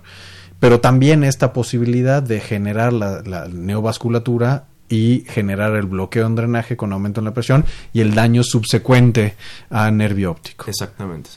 [0.59, 6.77] pero también esta posibilidad de generar la, la neovasculatura y generar el bloqueo en drenaje
[6.77, 9.37] con aumento en la presión y el daño subsecuente
[9.71, 10.69] a nervio óptico.
[10.69, 11.31] Exactamente.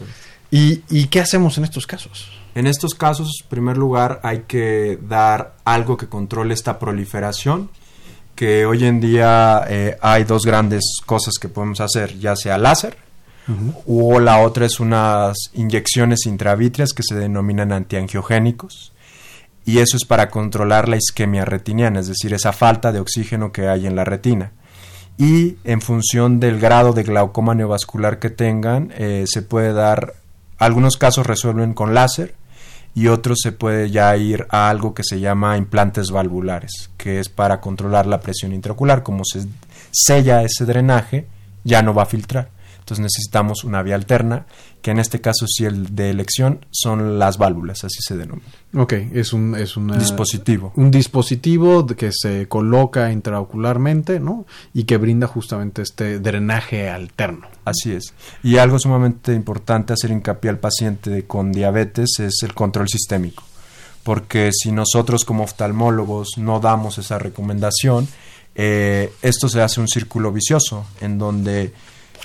[0.56, 2.30] ¿Y, qué hacemos en estos casos?
[2.54, 7.72] En estos casos, en primer lugar, hay que dar algo que controle esta proliferación,
[8.36, 12.97] que hoy en día eh, hay dos grandes cosas que podemos hacer, ya sea láser,
[13.88, 18.93] o la otra es unas inyecciones intravítreas que se denominan antiangiogénicos,
[19.66, 23.70] y eso es para controlar la isquemia retiniana, es decir, esa falta de oxígeno que
[23.70, 24.51] hay en la retina
[25.18, 30.23] y en función del grado de glaucoma neovascular que tengan, eh, se puede dar
[30.66, 32.36] algunos casos resuelven con láser
[32.95, 37.30] y otros se puede ya ir a algo que se llama implantes valvulares, que es
[37.30, 39.03] para controlar la presión intraocular.
[39.03, 39.45] Como se
[39.91, 41.28] sella ese drenaje,
[41.64, 42.49] ya no va a filtrar.
[42.80, 44.45] Entonces necesitamos una vía alterna,
[44.82, 48.45] que en este caso, si el de elección, son las válvulas, así se denomina.
[48.76, 50.74] Ok, es un es dispositivo.
[50.76, 54.45] Un dispositivo que se coloca intraocularmente, ¿no?
[54.74, 57.47] Y que brinda justamente este drenaje alterno.
[57.66, 58.14] Así es.
[58.43, 63.43] Y algo sumamente importante hacer hincapié al paciente con diabetes es el control sistémico
[64.03, 68.07] porque si nosotros como oftalmólogos no damos esa recomendación,
[68.55, 71.74] eh, esto se hace un círculo vicioso en donde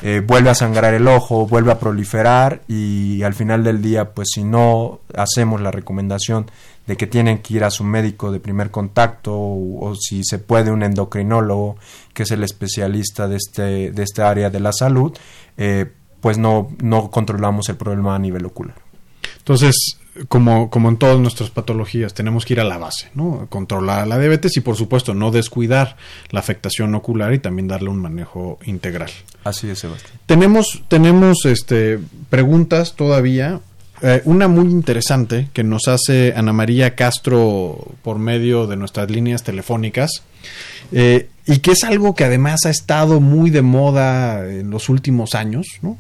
[0.03, 4.28] eh, vuelve a sangrar el ojo, vuelve a proliferar y al final del día, pues
[4.34, 6.51] si no hacemos la recomendación
[6.89, 10.72] de que tienen que ir a su médico de primer contacto o, si se puede
[10.72, 11.76] un endocrinólogo,
[12.14, 15.16] que es el especialista de este, de este área de la salud,
[15.59, 18.74] eh, pues no, no controlamos el problema a nivel ocular.
[19.36, 23.47] Entonces, como, como en todas nuestras patologías, tenemos que ir a la base, ¿no?
[23.51, 25.97] Controlar la diabetes y, por supuesto, no descuidar
[26.30, 29.11] la afectación ocular y también darle un manejo integral.
[29.45, 30.18] Así es, Sebastián.
[30.26, 33.61] Tenemos, tenemos este, preguntas todavía.
[34.03, 39.43] Eh, una muy interesante que nos hace Ana María Castro por medio de nuestras líneas
[39.43, 40.23] telefónicas
[40.93, 45.35] eh, y que es algo que además ha estado muy de moda en los últimos
[45.35, 45.99] años, ¿no?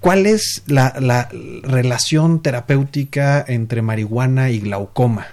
[0.00, 1.28] ¿Cuál es la, la
[1.62, 5.26] relación terapéutica entre marihuana y glaucoma?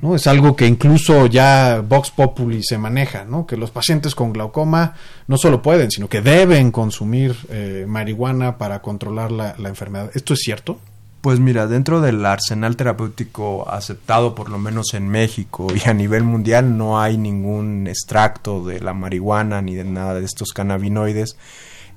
[0.00, 0.14] ¿no?
[0.14, 3.46] Es algo que incluso ya Vox Populi se maneja, ¿no?
[3.46, 4.94] Que los pacientes con glaucoma
[5.26, 10.10] no solo pueden, sino que deben consumir eh, marihuana para controlar la, la, enfermedad.
[10.14, 10.78] ¿Esto es cierto?
[11.24, 16.22] Pues mira, dentro del arsenal terapéutico aceptado por lo menos en México y a nivel
[16.22, 21.38] mundial no hay ningún extracto de la marihuana ni de nada de estos cannabinoides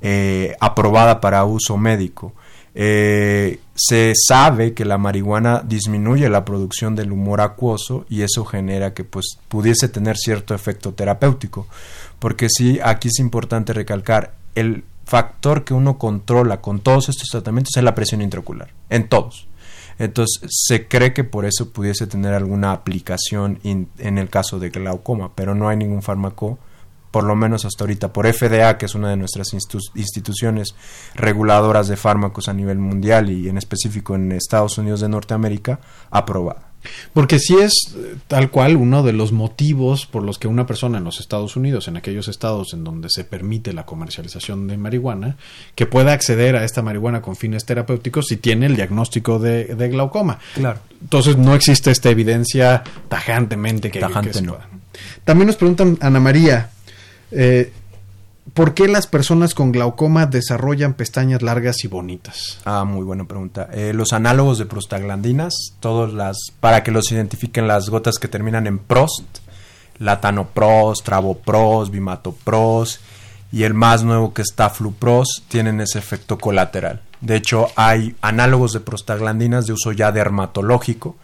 [0.01, 2.35] eh, aprobada para uso médico.
[2.73, 8.93] Eh, se sabe que la marihuana disminuye la producción del humor acuoso y eso genera
[8.93, 11.67] que pues pudiese tener cierto efecto terapéutico.
[12.19, 17.77] Porque sí, aquí es importante recalcar, el factor que uno controla con todos estos tratamientos
[17.77, 19.47] es la presión intraocular, en todos.
[19.99, 25.31] Entonces se cree que por eso pudiese tener alguna aplicación en el caso de glaucoma,
[25.33, 26.59] pero no hay ningún fármaco
[27.09, 30.75] por lo menos hasta ahorita, por FDA, que es una de nuestras instituciones
[31.15, 35.79] reguladoras de fármacos a nivel mundial y en específico en Estados Unidos de Norteamérica,
[36.11, 36.66] aprobada.
[37.13, 40.97] Porque si es eh, tal cual uno de los motivos por los que una persona
[40.97, 45.37] en los Estados Unidos, en aquellos estados en donde se permite la comercialización de marihuana,
[45.75, 50.39] que pueda acceder a esta marihuana con fines terapéuticos si tiene el diagnóstico de, glaucoma.
[50.55, 50.79] Claro.
[51.01, 54.57] Entonces no existe esta evidencia tajantemente que, Tajante no.
[55.23, 56.71] También nos preguntan, Ana María,
[57.31, 57.71] eh,
[58.53, 62.59] ¿Por qué las personas con glaucoma desarrollan pestañas largas y bonitas?
[62.65, 63.69] Ah, muy buena pregunta.
[63.71, 68.65] Eh, los análogos de prostaglandinas, todos las, para que los identifiquen las gotas que terminan
[68.65, 69.25] en prost,
[69.99, 72.99] latanopros, travopros, bimatopros
[73.51, 77.01] y el más nuevo que está flupros, tienen ese efecto colateral.
[77.21, 81.15] De hecho, hay análogos de prostaglandinas de uso ya dermatológico,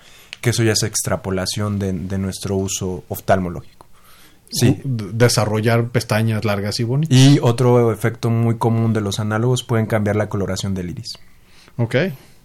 [0.41, 3.82] que eso ya es extrapolación de nuestro uso oftalmológico
[4.53, 4.79] sí.
[4.83, 7.17] desarrollar pestañas largas y bonitas.
[7.17, 11.13] Y otro efecto muy común de los análogos pueden cambiar la coloración del iris.
[11.77, 11.95] Ok.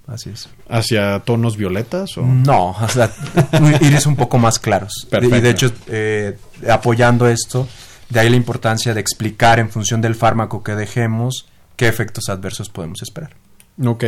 [0.06, 0.48] Así es.
[0.70, 2.16] ¿Hacia tonos violetas?
[2.16, 2.22] O?
[2.22, 3.10] No, hacia
[3.80, 5.06] iris un poco más claros.
[5.10, 5.36] Perfecto.
[5.36, 6.38] Y de hecho, eh,
[6.70, 7.68] apoyando esto,
[8.08, 11.46] de ahí la importancia de explicar en función del fármaco que dejemos
[11.76, 13.36] qué efectos adversos podemos esperar.
[13.84, 14.04] Ok.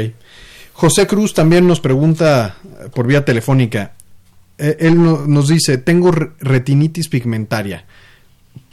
[0.72, 2.56] José Cruz también nos pregunta
[2.94, 3.92] por vía telefónica,
[4.78, 7.84] él nos dice, tengo retinitis pigmentaria.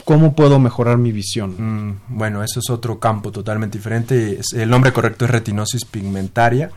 [0.04, 1.54] ¿Cómo puedo mejorar mi visión?
[1.58, 4.40] Mm, bueno, eso es otro campo totalmente diferente.
[4.54, 6.70] El nombre correcto es retinosis pigmentaria.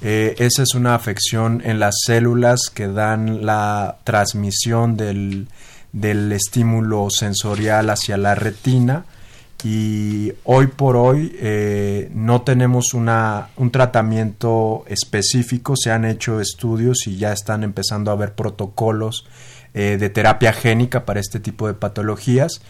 [0.00, 5.48] Eh, esa es una afección en las células que dan la transmisión del,
[5.92, 9.04] del estímulo sensorial hacia la retina
[9.64, 17.06] y hoy por hoy eh, no tenemos una, un tratamiento específico, se han hecho estudios
[17.08, 19.26] y ya están empezando a haber protocolos
[19.74, 22.60] eh, de terapia génica para este tipo de patologías.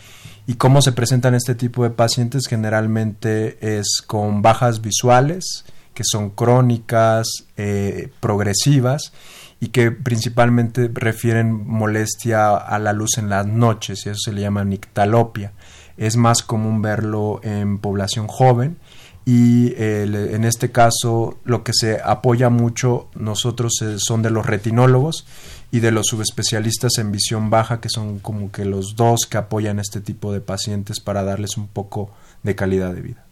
[0.47, 2.47] ¿Y cómo se presentan este tipo de pacientes?
[2.49, 7.29] Generalmente es con bajas visuales, que son crónicas,
[7.59, 9.13] eh, progresivas
[9.61, 14.41] y que principalmente refieren molestia a la luz en las noches, y eso se le
[14.41, 15.53] llama nictalopia
[15.99, 18.79] es más común verlo en población joven
[19.25, 25.27] y en este caso lo que se apoya mucho nosotros son de los retinólogos
[25.71, 29.81] y de los subespecialistas en visión baja que son como que los dos que apoyan
[29.81, 32.11] este tipo de pacientes para darles un poco
[32.43, 33.28] de calidad de vida.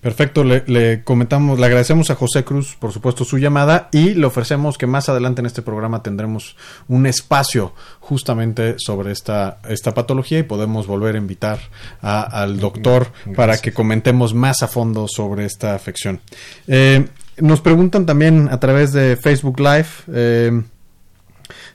[0.00, 4.78] Perfecto, le, comentamos, le agradecemos a José Cruz, por supuesto, su llamada y le ofrecemos
[4.78, 10.44] que más adelante en este programa tendremos un espacio justamente sobre esta, esta patología y
[10.44, 11.58] podemos volver a invitar
[12.00, 16.20] al doctor para que comentemos más a fondo sobre esta afección.
[16.68, 19.88] Eh, nos preguntan también a través de Facebook Live.
[20.12, 20.62] Eh,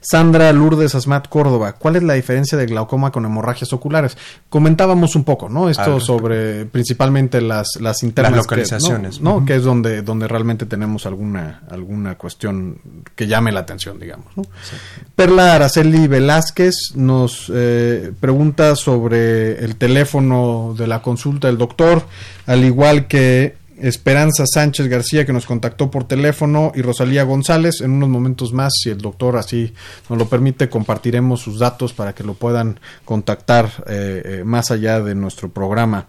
[0.04, 4.18] Sandra Lourdes Asmat Córdoba, ¿cuál es la diferencia de glaucoma con hemorragias oculares?
[4.50, 5.70] Comentábamos un poco, ¿no?
[5.70, 8.34] Esto sobre principalmente las, las internas.
[8.34, 9.18] Las localizaciones.
[9.18, 9.46] Que, ¿no?
[9.46, 12.78] que es donde, donde realmente tenemos alguna, alguna cuestión
[13.16, 14.28] que llame la atención, digamos.
[14.36, 14.44] ¿no?
[15.16, 22.04] Perla Araceli Velázquez nos eh, pregunta sobre el teléfono de la consulta del doctor,
[22.46, 27.82] al igual que Esperanza Sánchez García que nos contactó por teléfono y Rosalía González.
[27.82, 29.74] En unos momentos más, si el doctor así
[30.10, 35.02] nos lo permite, compartiremos sus datos para que lo puedan contactar eh, eh, más allá
[35.02, 36.08] de nuestro programa.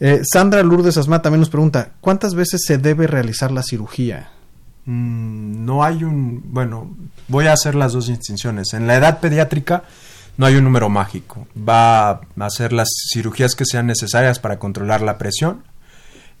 [0.00, 4.30] Eh, Sandra Lourdes Asma también nos pregunta, ¿cuántas veces se debe realizar la cirugía?
[4.84, 6.96] Mm, no hay un, bueno,
[7.28, 8.72] voy a hacer las dos distinciones.
[8.74, 9.84] En la edad pediátrica
[10.36, 11.46] no hay un número mágico.
[11.56, 15.62] Va a hacer las cirugías que sean necesarias para controlar la presión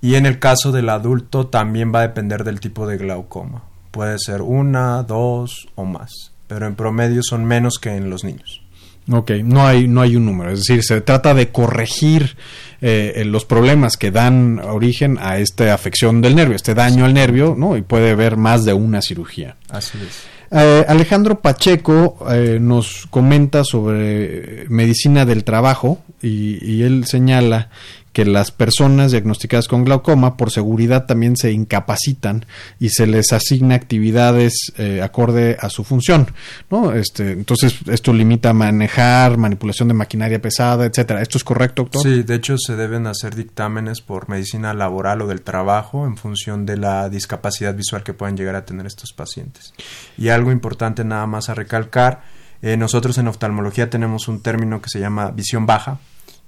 [0.02, 3.62] y en el caso del adulto también va a depender del tipo de glaucoma.
[3.92, 8.62] Puede ser una, dos o más, pero en promedio son menos que en los niños.
[9.10, 12.36] Ok, no hay, no hay un número, es decir, se trata de corregir
[12.80, 17.54] eh, los problemas que dan origen a esta afección del nervio, este daño al nervio,
[17.56, 17.76] ¿no?
[17.76, 19.56] Y puede haber más de una cirugía.
[19.70, 20.24] Así es.
[20.54, 27.70] Eh, Alejandro Pacheco eh, nos comenta sobre medicina del trabajo y, y él señala
[28.12, 32.44] que las personas diagnosticadas con glaucoma por seguridad también se incapacitan
[32.78, 36.28] y se les asigna actividades eh, acorde a su función,
[36.70, 36.92] ¿no?
[36.92, 41.22] Este, entonces esto limita manejar, manipulación de maquinaria pesada, etcétera.
[41.22, 42.02] ¿Esto es correcto, doctor?
[42.02, 46.66] Sí, de hecho se deben hacer dictámenes por medicina laboral o del trabajo en función
[46.66, 49.72] de la discapacidad visual que puedan llegar a tener estos pacientes.
[50.18, 52.22] Y algo importante nada más a recalcar,
[52.60, 55.98] eh, nosotros en oftalmología tenemos un término que se llama visión baja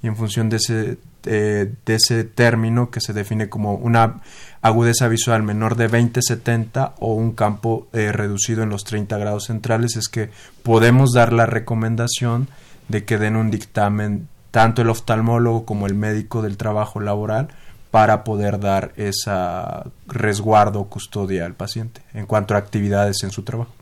[0.04, 4.20] y en función de ese eh, de ese término que se define como una
[4.60, 9.96] agudeza visual menor de 20-70 o un campo eh, reducido en los 30 grados centrales
[9.96, 10.28] es que
[10.62, 12.48] podemos dar la recomendación
[12.88, 17.48] de que den un dictamen tanto el oftalmólogo como el médico del trabajo laboral
[17.90, 23.44] para poder dar esa resguardo o custodia al paciente en cuanto a actividades en su
[23.44, 23.72] trabajo.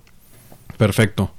[0.79, 1.33] Perfecto.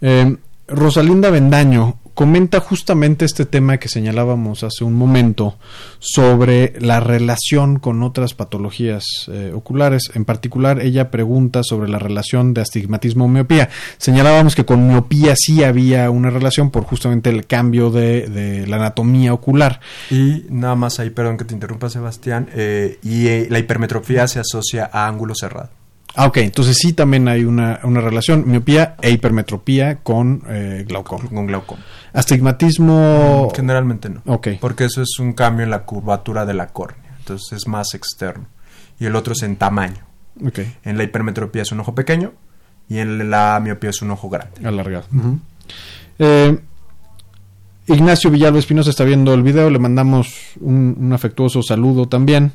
[0.00, 0.36] Eh,
[0.68, 5.56] Rosalinda Bendaño, comenta justamente este tema que señalábamos hace un momento
[6.00, 10.10] sobre la relación con otras patologías eh, oculares.
[10.14, 13.68] En particular, ella pregunta sobre la relación de astigmatismo-miopía.
[13.98, 19.32] Señalábamos que con miopía sí había una relación por justamente el cambio de, la anatomía
[19.32, 19.78] ocular.
[20.10, 24.40] Y nada más ahí, perdón que te interrumpa, Sebastián, eh, y eh, la hipermetropía se
[24.40, 25.77] asocia a ángulo cerrado.
[26.14, 31.28] Ah, ok, entonces sí también hay una, una relación, miopía e hipermetropía con eh, glaucoma.
[31.28, 31.80] Con glaucoma.
[32.12, 33.48] Astigmatismo...
[33.52, 34.22] Mm, generalmente no.
[34.26, 34.48] Ok.
[34.60, 38.46] Porque eso es un cambio en la curvatura de la córnea, entonces es más externo.
[38.98, 40.04] Y el otro es en tamaño.
[40.44, 40.60] Ok.
[40.84, 42.32] En la hipermetropía es un ojo pequeño
[42.88, 44.66] y en la miopía es un ojo grande.
[44.66, 45.04] Alargado.
[46.18, 46.58] eh,
[47.86, 52.52] Ignacio Villalba Espinosa está viendo el video, le mandamos un, un afectuoso saludo también.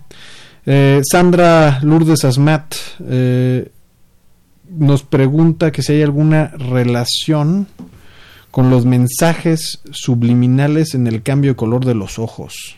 [0.66, 2.74] Eh, Sandra Lourdes Asmat
[3.06, 3.70] eh,
[4.70, 7.68] nos pregunta que si hay alguna relación
[8.50, 12.78] con los mensajes subliminales en el cambio de color de los ojos.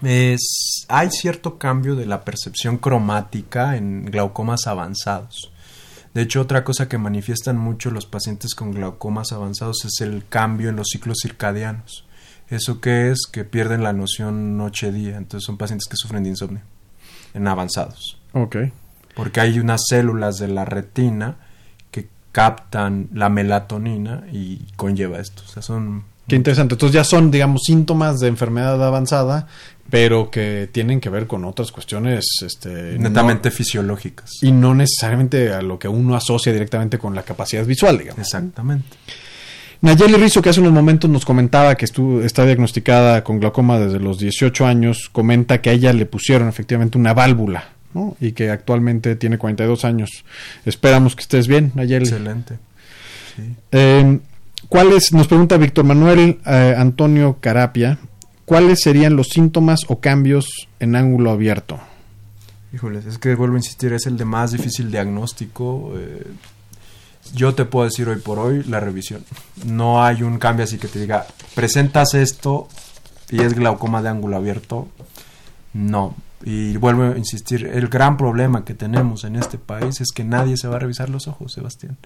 [0.00, 5.50] Hay cierto cambio de la percepción cromática en glaucomas avanzados.
[6.12, 10.68] De hecho, otra cosa que manifiestan mucho los pacientes con glaucomas avanzados es el cambio
[10.68, 12.06] en los ciclos circadianos.
[12.48, 13.22] ¿Eso qué es?
[13.32, 15.16] Que pierden la noción noche-día.
[15.16, 16.62] Entonces son pacientes que sufren de insomnio
[17.34, 18.18] en avanzados.
[18.32, 18.56] Ok.
[19.14, 21.36] Porque hay unas células de la retina
[21.90, 25.42] que captan la melatonina y conlleva esto.
[25.46, 26.04] O sea, son...
[26.26, 26.74] Qué interesante.
[26.74, 29.46] Entonces ya son, digamos, síntomas de enfermedad avanzada,
[29.90, 34.30] pero que tienen que ver con otras cuestiones este, netamente no, fisiológicas.
[34.40, 38.20] Y no necesariamente a lo que uno asocia directamente con la capacidad visual, digamos.
[38.20, 38.96] Exactamente.
[39.84, 44.00] Nayeli Rizzo, que hace unos momentos nos comentaba que estuvo, está diagnosticada con glaucoma desde
[44.00, 48.16] los 18 años, comenta que a ella le pusieron efectivamente una válvula ¿no?
[48.18, 50.24] y que actualmente tiene 42 años.
[50.64, 52.06] Esperamos que estés bien, Nayeli.
[52.06, 52.54] Excelente.
[53.36, 53.42] Sí.
[53.72, 54.20] Eh,
[54.70, 57.98] ¿Cuáles, nos pregunta Víctor Manuel eh, Antonio Carapia,
[58.46, 60.46] cuáles serían los síntomas o cambios
[60.80, 61.78] en ángulo abierto?
[62.72, 65.92] Híjoles, es que vuelvo a insistir, es el de más difícil diagnóstico.
[65.94, 66.22] Eh,
[67.32, 69.24] yo te puedo decir hoy por hoy la revisión.
[69.64, 72.68] No hay un cambio así que te diga, presentas esto
[73.30, 74.88] y es glaucoma de ángulo abierto.
[75.72, 76.14] No.
[76.44, 80.56] Y vuelvo a insistir, el gran problema que tenemos en este país es que nadie
[80.58, 81.96] se va a revisar los ojos, Sebastián.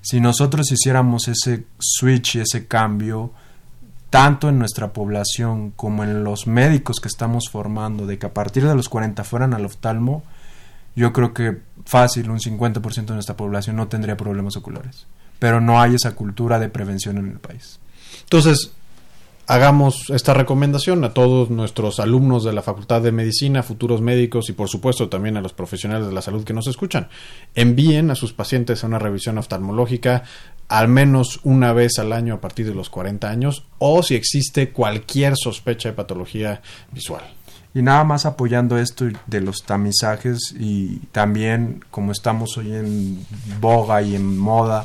[0.00, 3.32] Si nosotros hiciéramos ese switch ese cambio,
[4.10, 8.66] tanto en nuestra población como en los médicos que estamos formando, de que a partir
[8.66, 10.24] de los 40 fueran al oftalmo,
[10.98, 15.06] yo creo que fácil, un 50% de nuestra población no tendría problemas oculares.
[15.38, 17.78] pero no hay esa cultura de prevención en el país.
[18.22, 18.72] Entonces,
[19.46, 24.52] hagamos esta recomendación a todos nuestros alumnos de la Facultad de Medicina, futuros médicos y
[24.52, 27.08] por supuesto también a los profesionales de la salud que nos escuchan.
[27.54, 30.24] Envíen a sus pacientes a una revisión oftalmológica
[30.66, 34.70] al menos una vez al año a partir de los 40 años o si existe
[34.70, 37.22] cualquier sospecha de patología visual.
[37.78, 43.24] Y nada más apoyando esto de los tamizajes y también como estamos hoy en
[43.60, 44.84] boga y en moda,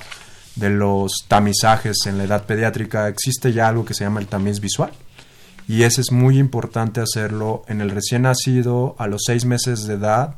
[0.55, 4.59] de los tamizajes en la edad pediátrica, existe ya algo que se llama el tamiz
[4.59, 4.91] visual.
[5.67, 9.95] Y ese es muy importante hacerlo en el recién nacido a los seis meses de
[9.95, 10.35] edad,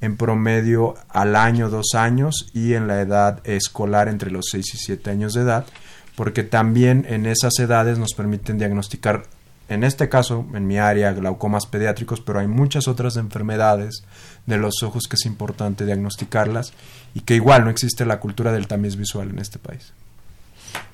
[0.00, 4.76] en promedio al año, dos años, y en la edad escolar entre los seis y
[4.76, 5.66] siete años de edad,
[6.14, 9.24] porque también en esas edades nos permiten diagnosticar
[9.68, 14.02] en este caso, en mi área, glaucomas pediátricos, pero hay muchas otras enfermedades
[14.46, 16.72] de los ojos que es importante diagnosticarlas
[17.14, 19.92] y que igual no existe la cultura del tamiz visual en este país.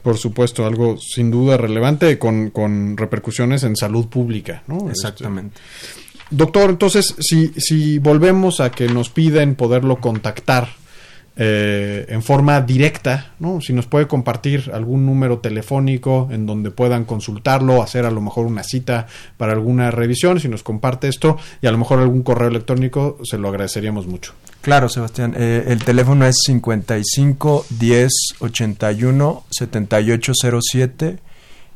[0.03, 4.91] Por supuesto, algo sin duda relevante con, con repercusiones en salud pública, ¿no?
[4.91, 5.61] Exactamente.
[5.61, 10.69] Este, doctor, entonces, si, si volvemos a que nos piden poderlo contactar,
[11.37, 13.61] eh, en forma directa, ¿no?
[13.61, 18.47] Si nos puede compartir algún número telefónico en donde puedan consultarlo, hacer a lo mejor
[18.47, 22.47] una cita para alguna revisión, si nos comparte esto y a lo mejor algún correo
[22.49, 24.33] electrónico, se lo agradeceríamos mucho.
[24.61, 25.35] Claro, Sebastián.
[25.37, 31.19] Eh, el teléfono es 55 10 81 7807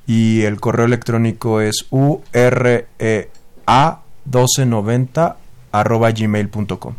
[0.07, 2.87] y el correo electrónico es urea
[4.25, 5.37] 1290
[5.73, 6.95] arroba gmail.com.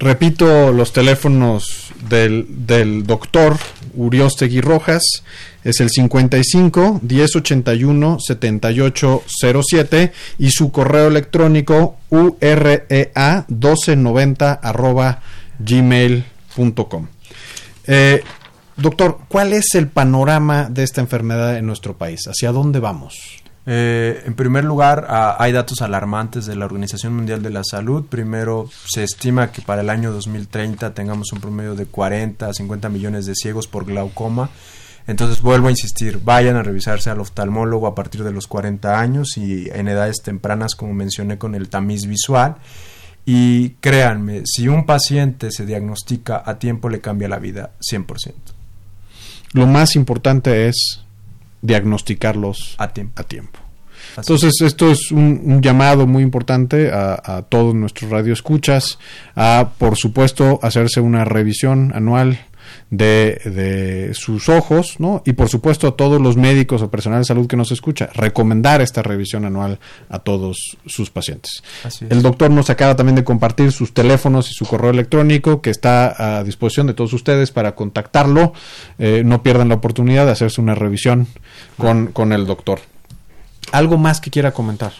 [0.00, 3.58] Repito los teléfonos del, del doctor
[3.94, 5.02] Uriostegui Rojas.
[5.62, 15.20] Es el 55 1081 7807 y su correo electrónico urea 1290 arroba
[15.58, 17.06] gmail.com.
[17.86, 18.22] Eh,
[18.78, 22.22] doctor, ¿cuál es el panorama de esta enfermedad en nuestro país?
[22.26, 23.39] ¿Hacia dónde vamos?
[23.72, 28.04] Eh, en primer lugar, ah, hay datos alarmantes de la Organización Mundial de la Salud.
[28.04, 32.88] Primero, se estima que para el año 2030 tengamos un promedio de 40 a 50
[32.88, 34.50] millones de ciegos por glaucoma.
[35.06, 39.36] Entonces, vuelvo a insistir, vayan a revisarse al oftalmólogo a partir de los 40 años
[39.36, 42.56] y en edades tempranas, como mencioné, con el tamiz visual.
[43.24, 48.34] Y créanme, si un paciente se diagnostica a tiempo, le cambia la vida 100%.
[49.52, 51.04] Lo más importante es
[51.62, 53.20] diagnosticarlos a tiempo.
[53.20, 53.58] A tiempo.
[54.16, 58.98] Entonces, esto es un, llamado muy importante a, a todos nuestros radioescuchas,
[59.36, 62.40] a, por supuesto, hacerse una revisión anual
[62.90, 65.22] de, de, sus ojos, ¿no?
[65.24, 68.80] Y por supuesto a todos los médicos o personal de salud que nos escucha, recomendar
[68.80, 71.62] esta revisión anual a todos sus pacientes.
[72.08, 76.38] El doctor nos acaba también de compartir sus teléfonos y su correo electrónico que está
[76.38, 78.52] a disposición de todos ustedes para contactarlo.
[78.98, 81.26] Eh, no pierdan la oportunidad de hacerse una revisión
[81.76, 82.80] con, con el doctor.
[83.72, 84.92] ¿Algo más que quiera comentar?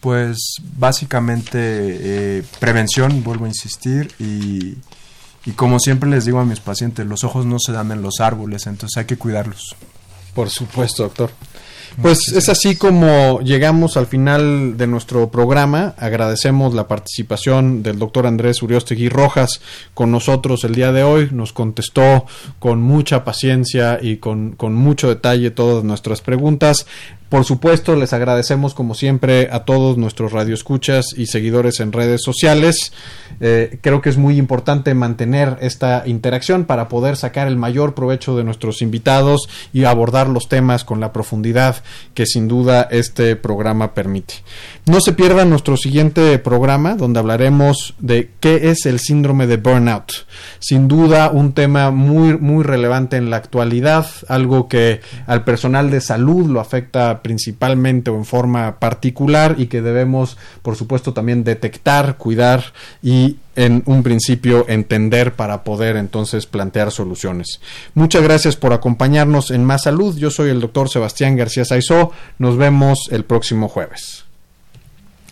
[0.00, 4.76] Pues básicamente eh, prevención, vuelvo a insistir, y
[5.46, 8.20] y como siempre les digo a mis pacientes, los ojos no se dan en los
[8.20, 9.76] árboles, entonces hay que cuidarlos.
[10.34, 11.30] Por supuesto, doctor.
[12.00, 15.94] Pues es así como llegamos al final de nuestro programa.
[15.98, 19.60] Agradecemos la participación del doctor Andrés Uriostegui Rojas
[19.94, 21.28] con nosotros el día de hoy.
[21.32, 22.26] Nos contestó
[22.58, 26.86] con mucha paciencia y con, con mucho detalle todas nuestras preguntas.
[27.28, 32.92] Por supuesto, les agradecemos como siempre a todos nuestros radioescuchas y seguidores en redes sociales.
[33.40, 38.36] Eh, creo que es muy importante mantener esta interacción para poder sacar el mayor provecho
[38.36, 41.75] de nuestros invitados y abordar los temas con la profundidad
[42.14, 44.34] que sin duda este programa permite.
[44.86, 50.12] No se pierdan nuestro siguiente programa donde hablaremos de qué es el síndrome de burnout.
[50.58, 56.00] Sin duda un tema muy muy relevante en la actualidad, algo que al personal de
[56.00, 62.16] salud lo afecta principalmente o en forma particular y que debemos, por supuesto, también detectar,
[62.16, 62.72] cuidar
[63.02, 67.60] y en un principio entender para poder entonces plantear soluciones.
[67.94, 70.16] Muchas gracias por acompañarnos en Más Salud.
[70.16, 72.12] Yo soy el doctor Sebastián García Saizó.
[72.38, 74.25] Nos vemos el próximo jueves.